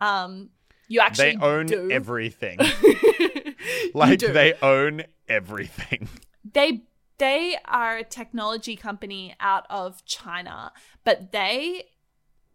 [0.00, 0.50] um,
[0.88, 1.92] you actually they own do.
[1.92, 2.58] everything.
[3.94, 6.08] like they own everything.
[6.52, 6.82] They
[7.18, 10.72] they are a technology company out of China,
[11.04, 11.84] but they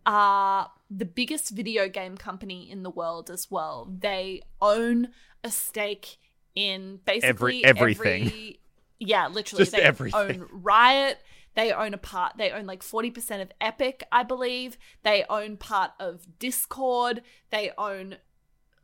[0.06, 3.92] are the biggest video game company in the world as well.
[4.00, 5.10] They own
[5.44, 6.18] a stake
[6.56, 8.28] in basically every everything.
[8.28, 8.60] Every,
[9.00, 9.64] yeah, literally.
[9.64, 10.20] Just they everything.
[10.20, 11.20] own Riot.
[11.54, 12.38] They own a part.
[12.38, 14.78] They own like forty percent of Epic, I believe.
[15.04, 17.22] They own part of Discord.
[17.50, 18.18] They own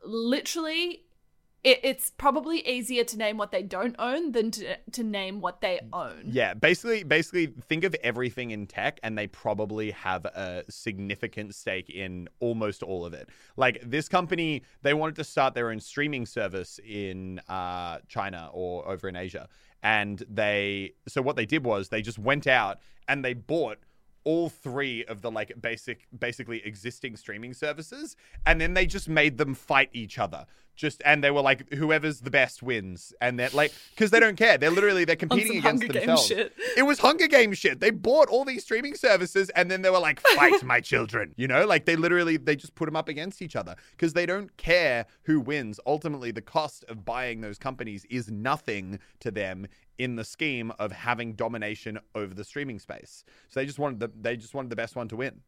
[0.03, 1.03] literally
[1.63, 5.61] it, it's probably easier to name what they don't own than to, to name what
[5.61, 6.23] they own.
[6.25, 11.89] Yeah, basically, basically, think of everything in tech, and they probably have a significant stake
[11.89, 13.29] in almost all of it.
[13.55, 18.87] Like this company, they wanted to start their own streaming service in uh, China or
[18.87, 19.49] over in Asia,
[19.83, 23.77] and they so what they did was they just went out and they bought
[24.23, 29.37] all three of the like basic basically existing streaming services and then they just made
[29.37, 30.45] them fight each other
[30.77, 33.11] just and they were like whoever's the best wins.
[33.19, 34.57] And they're like because they don't care.
[34.57, 36.31] They're literally they're competing against Hunger themselves.
[36.31, 37.81] it was hunger game shit.
[37.81, 41.33] They bought all these streaming services and then they were like fight my children.
[41.35, 41.65] You know?
[41.65, 43.75] Like they literally they just put them up against each other.
[43.91, 45.79] Because they don't care who wins.
[45.85, 50.91] Ultimately the cost of buying those companies is nothing to them in the scheme of
[50.91, 53.23] having domination over the streaming space.
[53.49, 55.41] So they just wanted the they just wanted the best one to win.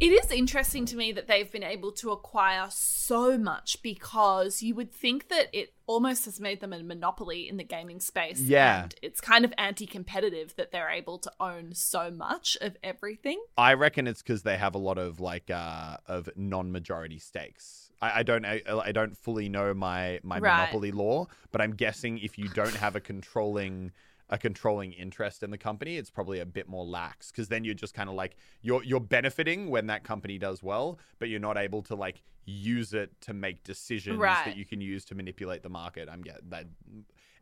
[0.00, 4.74] It is interesting to me that they've been able to acquire so much because you
[4.74, 8.40] would think that it almost has made them a monopoly in the gaming space.
[8.40, 8.84] Yeah.
[8.84, 13.42] And it's kind of anti competitive that they're able to own so much of everything.
[13.58, 17.90] I reckon it's because they have a lot of like uh of non majority stakes.
[18.00, 20.60] I, I don't I, I, don't fully know my my right.
[20.60, 23.92] monopoly law, but I'm guessing if you don't have a controlling
[24.30, 27.74] a controlling interest in the company, it's probably a bit more lax because then you're
[27.74, 31.58] just kind of like you're you're benefiting when that company does well, but you're not
[31.58, 34.44] able to like use it to make decisions right.
[34.44, 36.08] that you can use to manipulate the market.
[36.10, 36.66] I'm getting that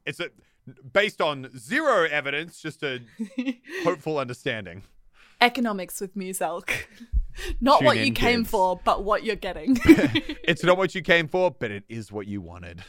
[0.07, 0.31] it's a
[0.93, 3.01] based on zero evidence, just a
[3.85, 4.83] hopeful understanding.
[5.41, 6.71] Economics with Muselk.
[7.61, 8.51] Not Tune what you came kids.
[8.51, 9.79] for, but what you're getting.
[9.85, 12.83] it's not what you came for, but it is what you wanted.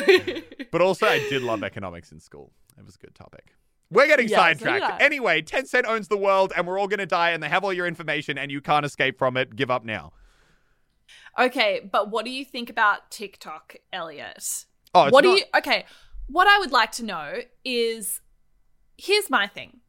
[0.70, 2.52] but also, I did love economics in school.
[2.78, 3.54] It was a good topic.
[3.90, 4.84] We're getting Yeah, sidetracked.
[4.84, 5.04] I.
[5.04, 7.72] anyway, Tencent owns the world, and we're all going to die, and they have all
[7.72, 9.54] your information, and you can't escape from it.
[9.56, 10.12] Give up now.
[11.38, 14.64] okay, but what do you think about TikTok, Elliot?
[14.94, 15.84] Oh, it's what do you okay
[16.28, 18.22] what i would like to know is
[18.96, 19.80] here's my thing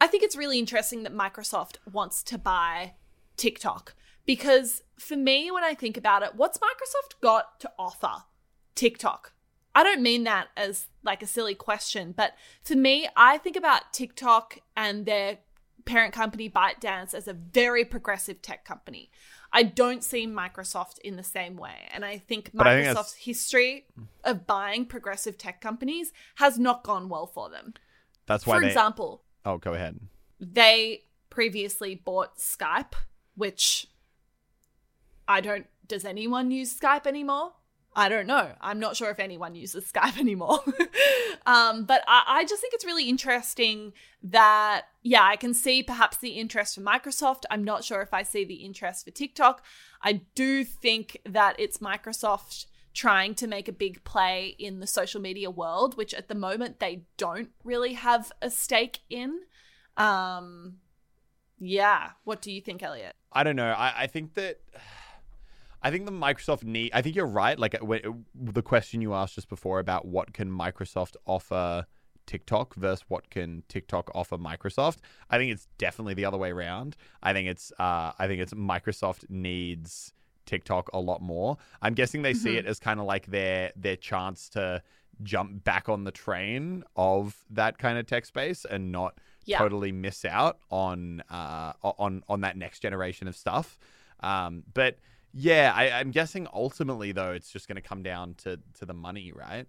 [0.00, 2.94] i think it's really interesting that microsoft wants to buy
[3.36, 8.22] tiktok because for me when i think about it what's microsoft got to offer
[8.74, 9.34] tiktok
[9.78, 13.92] i don't mean that as like a silly question but for me i think about
[13.92, 15.38] tiktok and their
[15.84, 19.10] parent company ByteDance as a very progressive tech company.
[19.54, 21.88] I don't see Microsoft in the same way.
[21.94, 23.86] And I think But I think Microsoft's history
[24.22, 27.72] of buying progressive tech companies has not gone well for them.
[28.26, 28.66] That's why For they.
[28.66, 29.98] example, oh, go ahead.
[30.38, 32.92] they previously bought Skype,
[33.34, 33.86] which
[35.26, 35.66] I don't.
[35.86, 37.52] Does anyone use Skype anymore?
[37.98, 38.52] I don't know.
[38.60, 40.60] I'm not sure if anyone uses Skype anymore.
[41.46, 43.92] um, but I, I just think it's really interesting
[44.22, 47.42] that, yeah, I can see perhaps the interest for Microsoft.
[47.50, 49.64] I'm not sure if I see the interest for TikTok.
[50.00, 55.20] I do think that it's Microsoft trying to make a big play in the social
[55.20, 59.40] media world, which at the moment they don't really have a stake in.
[59.96, 60.76] Um,
[61.58, 62.10] yeah.
[62.22, 63.16] What do you think, Elliot?
[63.32, 63.72] I don't know.
[63.72, 64.60] I, I think that.
[65.82, 66.90] I think the Microsoft need.
[66.92, 67.58] I think you're right.
[67.58, 71.86] Like uh, when, the question you asked just before about what can Microsoft offer
[72.26, 74.98] TikTok versus what can TikTok offer Microsoft.
[75.30, 76.96] I think it's definitely the other way around.
[77.22, 77.72] I think it's.
[77.78, 80.12] Uh, I think it's Microsoft needs
[80.46, 81.56] TikTok a lot more.
[81.82, 82.58] I'm guessing they see Mhm.
[82.58, 84.82] it as kind of like their their chance to
[85.22, 89.58] jump back on the train of that kind of tech space and not Yeah.
[89.58, 93.78] totally miss out on uh, on on that next generation of stuff.
[94.20, 94.98] Um, but
[95.40, 98.94] yeah, I, I'm guessing ultimately though it's just going to come down to to the
[98.94, 99.66] money, right?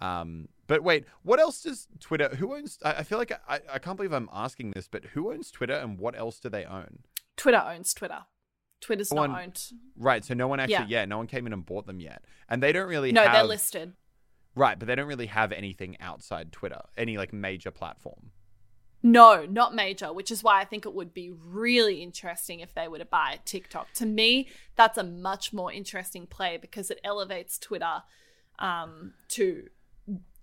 [0.00, 2.28] Um, but wait, what else does Twitter?
[2.30, 2.78] Who owns?
[2.84, 5.74] I, I feel like I, I can't believe I'm asking this, but who owns Twitter
[5.74, 7.00] and what else do they own?
[7.36, 8.24] Twitter owns Twitter.
[8.80, 9.62] Twitter's No not owned.
[9.96, 11.00] Right, so no one actually, Yeah.
[11.02, 13.32] yeah, no one came in and bought them yet, and they don't really No, have
[13.32, 13.92] they're listed.
[14.56, 18.32] right, but they don't really have anything outside Twitter, any like major platform.
[19.02, 22.86] No, not major, which is why I think it would be really interesting if they
[22.86, 23.92] were to buy TikTok.
[23.94, 28.02] To me, that's a much more interesting play because it elevates Twitter
[28.60, 29.64] um, to,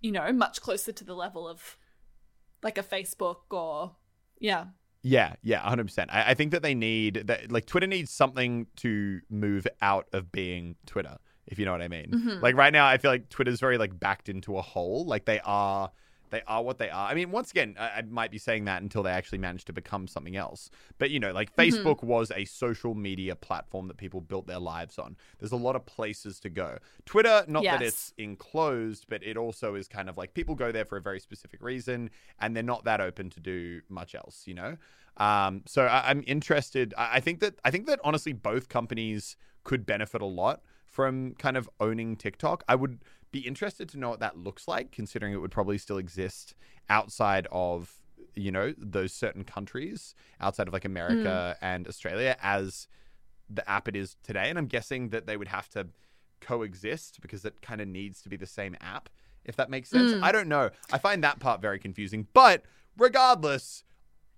[0.02, 1.78] you know, much closer to the level of
[2.62, 3.96] like a Facebook or,
[4.40, 4.66] yeah.
[5.02, 6.10] Yeah, yeah, hundred percent.
[6.12, 10.30] I, I think that they need that like Twitter needs something to move out of
[10.34, 12.12] being Twitter, if you know what I mean.
[12.12, 12.42] Mhm.
[12.42, 15.06] Like right now, I feel like Twitter's very like backed into a hole.
[15.06, 15.90] Like they are,
[16.30, 17.10] they are what they are.
[17.10, 19.74] I mean, once again, I, I might be saying that until they actually manage to
[19.74, 20.70] become something else.
[20.98, 21.72] But you know, like Mhm.
[21.72, 25.16] Facebook was a social media platform that people built their lives on.
[25.40, 26.78] There's a lot of places to go.
[27.06, 27.88] Twitter, not that Yes.
[27.90, 31.20] it's enclosed, but it also is kind of like people go there for a very
[31.20, 32.10] specific reason,
[32.40, 34.48] and they're not that open to do much else.
[34.48, 34.78] You know.
[35.18, 36.94] Um, so I, I'm interested.
[36.98, 41.36] I, I think that I think that honestly, both companies could benefit a lot from
[41.36, 42.64] kind of owning TikTok.
[42.68, 43.00] I would
[43.32, 46.54] be interested to know what that looks like, considering it would probably still exist
[46.90, 47.94] outside of
[48.36, 52.88] you know those certain countries, outside of like America and Australia, as
[53.50, 54.50] the app it is today.
[54.50, 55.88] And I'm guessing that they would have to
[56.40, 59.10] coexist because it kind of needs to be the same app.
[59.46, 60.24] If that makes sense, Mm.
[60.24, 60.70] I don't know.
[60.92, 62.28] I find that part very confusing.
[62.34, 62.64] But
[62.98, 63.84] regardless,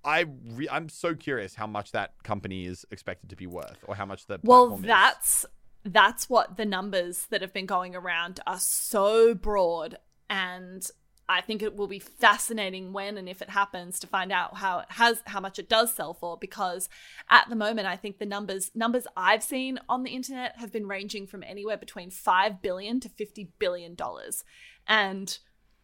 [0.03, 3.95] I re- I'm so curious how much that company is expected to be worth, or
[3.95, 5.49] how much the Well, That's is.
[5.83, 9.97] That's what the numbers that have been going around are so broad
[10.29, 10.89] and
[11.31, 14.79] I think it will be fascinating when and if it happens to find out how
[14.79, 16.89] it has how much it does sell for because
[17.29, 20.87] at the moment I think the numbers numbers I've seen on the internet have been
[20.87, 24.43] ranging from anywhere between 5 billion to 50 billion dollars
[24.87, 25.37] and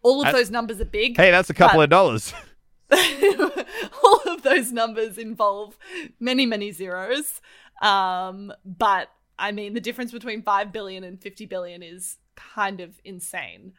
[0.03, 2.33] all of those numbers are big Hey, that's a couple of dollars.
[2.91, 5.77] all of those numbers involve
[6.19, 7.41] many many zeros
[7.81, 9.09] um but
[9.39, 13.73] i mean the difference between 5 billion and 50 billion is kind of insane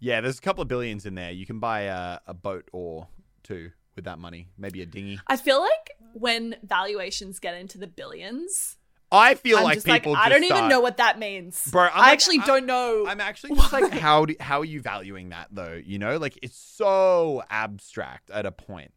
[0.00, 1.30] yeah, there's a couple of billions in there.
[1.30, 3.08] You can buy a, a boat or
[3.42, 5.18] two with that money, maybe a dinghy.
[5.28, 8.76] i feel like when valuations get into the billions
[9.12, 10.16] I feel i'm like just like people.
[10.16, 12.66] i don't just even know what that means Bro, I'm i like- actually I- don't
[12.66, 15.80] know I'm actually just like, how do, how are you valuing that though?
[15.82, 18.92] You know, like it's so abstract at a point,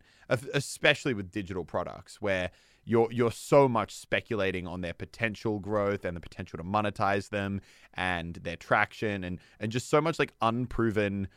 [0.53, 2.51] especially with digital products where
[2.88, 7.61] you're you're so much speculating on their potential growth and the potential to monetize them
[7.93, 11.27] and their traction and and just so much like unproven,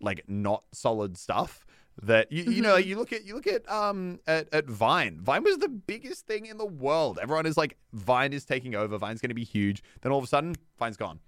[0.00, 1.64] like not solid stuff.
[2.00, 2.86] That you, you know Mhm.
[2.86, 5.18] you look at you look at um at, at Vine.
[5.20, 7.18] Vine was the biggest thing in the world.
[7.20, 8.96] Everyone is like Vine is taking over.
[8.98, 9.82] Vine's going to be huge.
[10.02, 11.18] Then all of a sudden, Vine's gone.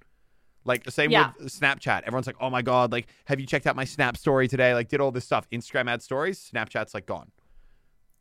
[0.65, 1.33] Like the same Yeah.
[1.41, 2.03] with Snapchat.
[2.03, 4.73] Everyone's like, "Oh my god, like have you checked out my Snap story today?
[4.75, 5.49] Like did all this stuff.
[5.51, 7.33] Instagram ad stories, Snapchat's like gone."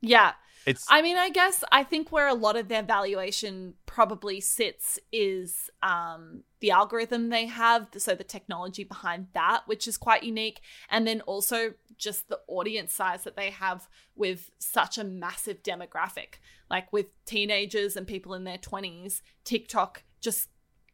[0.01, 0.31] yeah
[0.65, 4.99] It's I mean, I guess I think where a lot of their valuation probably sits
[5.11, 10.61] is um, the algorithm they have, so the technology behind that, which is quite unique,
[10.89, 16.35] and then also just the audience size that they have with such a massive demographic,
[16.69, 19.21] like with teenagers and people in their twenties.
[19.43, 20.49] TikTok just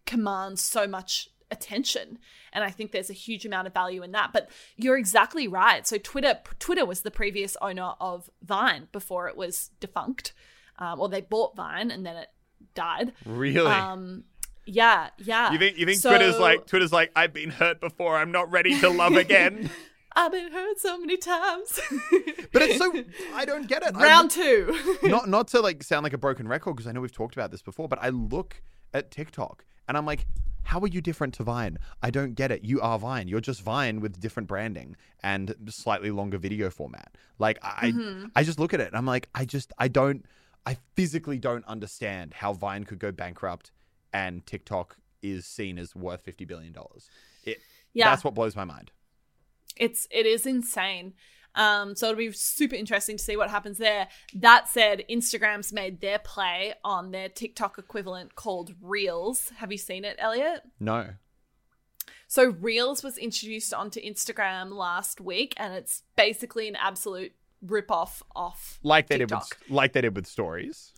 [0.05, 2.17] commands so much attention
[2.53, 5.87] and i think there's a huge amount of value in that but you're exactly right
[5.87, 10.33] so twitter twitter was the previous owner of vine before it was defunct
[10.79, 12.27] um, or they bought vine and then it
[12.73, 13.71] died Really?
[13.71, 14.23] um
[14.65, 18.17] yeah yeah you think you think So- Twitter's like Twitter's like I've been hurt before.
[18.17, 19.69] I'm not ready to love again.
[20.17, 21.77] i've been hurt so many times
[22.53, 22.91] but it's so
[23.33, 23.95] I don't get it.
[23.95, 27.11] Round two not not to like sound like a broken record because I know we've
[27.11, 28.61] talked about this before, but I look
[28.93, 30.25] at TikTok and I'm like,
[30.65, 31.77] how are you different to Vine?
[32.01, 32.63] I don't get it.
[32.63, 33.27] You are Vine.
[33.27, 37.15] You're just Vine with different branding and slightly longer video format.
[37.39, 38.25] Like I Mm-hmm.
[38.35, 40.25] I just look at it and I'm like, I just I don't
[40.65, 43.71] I physically don't understand how Vine could go bankrupt
[44.11, 47.09] and TikTok is seen as worth fifty billion dollars.
[47.43, 47.59] It
[47.93, 48.09] Yeah.
[48.09, 48.91] that's what blows my mind.
[49.77, 51.13] it's it is insane
[51.55, 56.01] um so it'll be super interesting to see what happens there that said instagram's made
[56.01, 61.09] their play on their tiktok equivalent called reels have you seen it elliot No.
[62.27, 68.79] so reels was introduced onto instagram last week and it's basically an absolute rip-off off
[68.83, 69.57] Like they did TikTok.
[69.61, 70.91] with like they did with stories.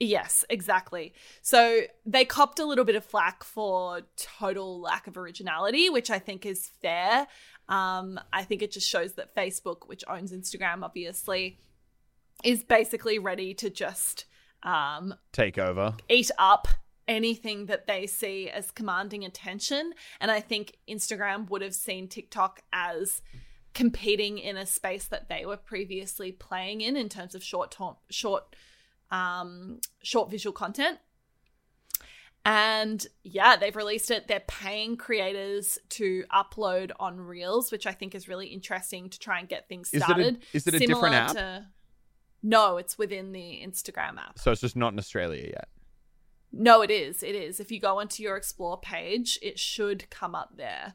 [0.00, 1.12] Yes, exactly.
[1.42, 6.20] So they copped a little bit of flack for total lack of originality, which I
[6.20, 7.26] think is fair.
[7.68, 11.58] Um, I think it just shows that Facebook, which owns Instagram, obviously,
[12.44, 14.24] is basically ready to just
[14.62, 15.94] um, Take over.
[16.08, 16.68] eat up
[17.06, 19.92] anything that they see as commanding attention.
[20.20, 23.22] And I think Instagram would have seen TikTok as
[23.74, 27.76] competing in a space that they were previously playing in in terms of short
[28.10, 28.56] short
[29.10, 30.98] um short visual content.
[32.44, 34.26] And yeah, they've released it.
[34.26, 39.38] They're paying creators to upload on Reels, which I think is really interesting to try
[39.38, 40.38] and get things Is it a- started.
[40.52, 41.32] is it a different app?
[41.32, 41.66] To,
[42.42, 44.38] no, it's within the Instagram app.
[44.38, 45.68] So it's just not in Australia yet.
[46.50, 47.22] No, it is.
[47.22, 47.60] It is.
[47.60, 50.94] If you go onto your explore page, it should come up there.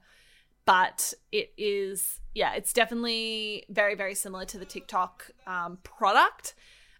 [0.65, 6.55] But it is, yeah, it's definitely very, very similar to the TikTok um, product.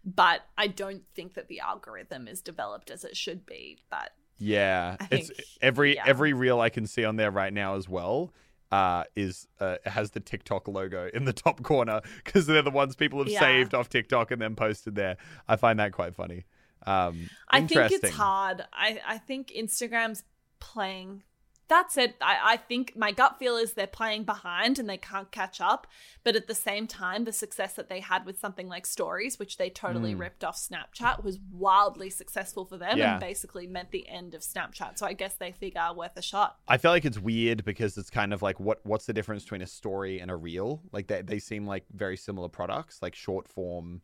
[0.06, 3.80] But I don't think that the algorithm is developed as it should be.
[3.90, 6.04] But Yeah, I it's think- every yeah.
[6.06, 8.34] every reel I can see on there right now as well.
[8.72, 12.96] Uh, is uh, has the TikTok logo in the top corner because they're the ones
[12.96, 13.40] people have Yeah.
[13.40, 15.18] saved off TikTok and then posted there.
[15.48, 16.46] I find that quite funny.
[16.88, 18.66] Um, I think it's hard.
[18.74, 20.24] I, I think Instagram's
[20.60, 21.22] playing.
[21.70, 25.32] That said, I, I think my gut feel is they're playing behind and they can't
[25.32, 25.88] catch up.
[26.24, 29.58] But at the same time, the success that they had with something like Stories, which
[29.58, 30.20] they totally Mm.
[30.20, 33.14] ripped off Snapchat, was wildly successful for them Yeah.
[33.14, 34.98] and basically meant the end of Snapchat.
[35.00, 36.58] So I guess they figure worth a shot.
[36.68, 39.62] I feel like it's weird because it's kind of like what what's the difference between
[39.62, 40.82] a story and a reel?
[40.92, 44.02] Like they they seem like very similar products, like short form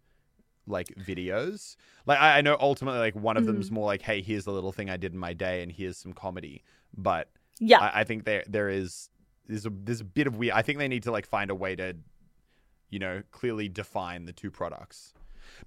[0.66, 1.76] like videos.
[2.06, 3.54] Like I, I know ultimately like one of Mm-hmm.
[3.54, 5.98] them's more like, hey, here's the little thing I did in my day and here's
[5.98, 6.64] some comedy.
[6.96, 7.30] But
[7.60, 7.80] Yeah.
[7.80, 9.10] I, I think there there is
[9.48, 11.56] there's a there's a bit of weird I think they need to like find a
[11.56, 11.96] way to,
[12.90, 15.14] you know, clearly define the two products.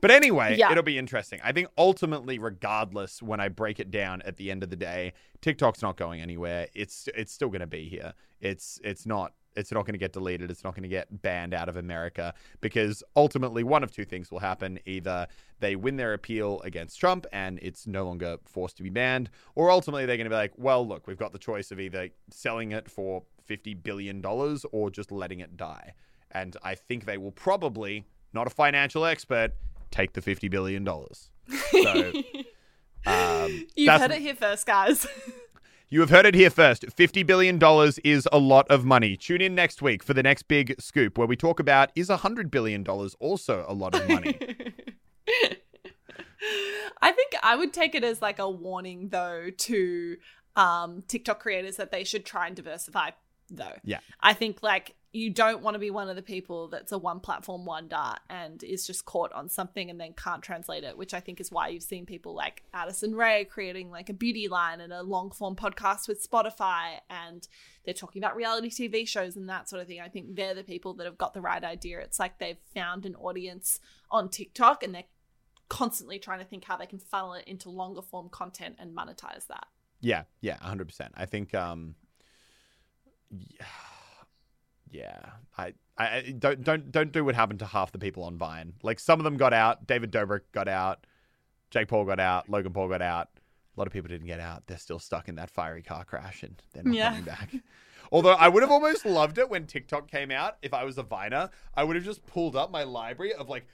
[0.00, 0.70] But anyway, Yeah.
[0.70, 1.40] it'll be interesting.
[1.42, 5.12] I think ultimately, regardless, when I break it down at the end of the day,
[5.40, 6.68] TikTok's not going anywhere.
[6.74, 8.14] It's it's still going to be here.
[8.40, 10.50] It's it's not it's not going to get deleted.
[10.50, 14.30] It's not going to get banned out of America because ultimately, one of two things
[14.30, 15.26] will happen: either
[15.60, 19.70] they win their appeal against Trump and it's no longer forced to be banned, or
[19.70, 22.72] ultimately they're going to be like, well, look, we've got the choice of either selling
[22.72, 25.94] it for fifty billion dollars or just letting it die.
[26.30, 29.52] And I think they will probably, not a financial expert,
[29.90, 31.30] take the fifty billion dollars.
[31.70, 32.12] So
[33.06, 35.06] um, You've heard it here first, guys.
[35.92, 36.86] you have heard it here first.
[36.86, 37.60] $50 billion
[38.02, 39.14] is a lot of money.
[39.14, 42.50] Tune in next week for the next big scoop where we talk about is $100
[42.50, 44.38] billion also a lot of money?
[47.02, 50.16] I think I would take it as like a warning though to
[50.56, 53.10] um TikTok creators that they should try and diversify
[53.50, 53.76] though.
[53.84, 53.98] Yeah.
[54.18, 57.20] I think like you don't want to be one of the people that's a one
[57.20, 61.20] platform wonder and is just caught on something and then can't translate it, which I
[61.20, 64.90] think is why you've seen people like Addison Rae creating like a beauty line and
[64.90, 67.46] a long form podcast with Spotify and
[67.84, 70.00] they're talking about reality TV shows and that sort of thing.
[70.00, 72.00] I think they're the people that have got the right idea.
[72.00, 75.04] It's like they've found an audience on TikTok and they're
[75.68, 79.46] constantly trying to think how they can funnel it into longer form content and monetize
[79.48, 79.66] that.
[80.00, 81.10] Yeah, yeah, 100%.
[81.14, 81.96] I think um
[83.30, 83.66] yeah,
[84.92, 85.18] yeah.
[85.58, 88.74] I, I don't don't don't do what happened to half the people on Vine.
[88.82, 91.06] Like some of them got out, David Dobrik got out,
[91.70, 93.28] Jake Paul got out, Logan Paul got out.
[93.76, 94.66] A lot of people didn't get out.
[94.66, 97.08] They're still stuck in that fiery car crash and they're not Yeah.
[97.10, 97.54] coming back.
[98.10, 100.58] Although I would have almost loved it when TikTok came out.
[100.60, 103.66] If I was a Viner, I would have just pulled up my library of like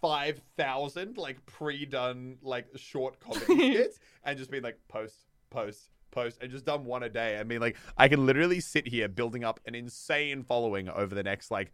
[0.00, 3.44] five thousand like pre-done like short comedy
[3.74, 5.16] skits and just been like post,
[5.50, 7.38] post, post and just done one a day.
[7.38, 11.22] I mean, like, I can literally sit here building up an insane following over the
[11.22, 11.72] next like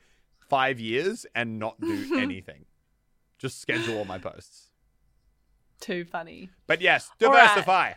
[0.49, 2.64] five years and not do anything.
[3.38, 4.70] Just schedule all my posts.
[5.80, 6.51] Too funny.
[6.66, 7.49] But yes, All right.
[7.49, 7.93] diversify.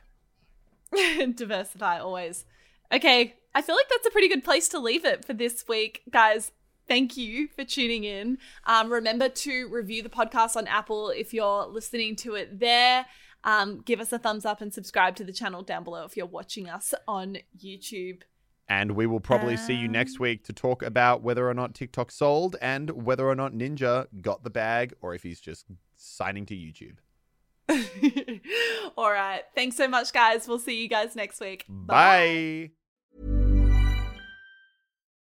[1.36, 2.46] Diversify always.
[2.94, 6.04] Okay, I feel like that's a pretty good place to leave it for this week,
[6.10, 6.52] guys.
[6.88, 8.38] Thank you for tuning in.
[8.66, 13.06] Um, remember to review the podcast on Apple if you're listening to it there.
[13.44, 16.26] Um, give us a thumbs up and subscribe to the channel down below if you're
[16.26, 18.22] watching us on YouTube.
[18.70, 22.12] And we will probably see you next week to talk about whether or not TikTok
[22.12, 25.66] sold and whether or not Ninja got the bag or if he's just
[25.98, 26.96] signing to YouTube.
[28.98, 29.42] All right.
[29.54, 30.48] Thanks so much, guys.
[30.48, 31.66] We'll see you guys next week.
[31.68, 32.72] Bye.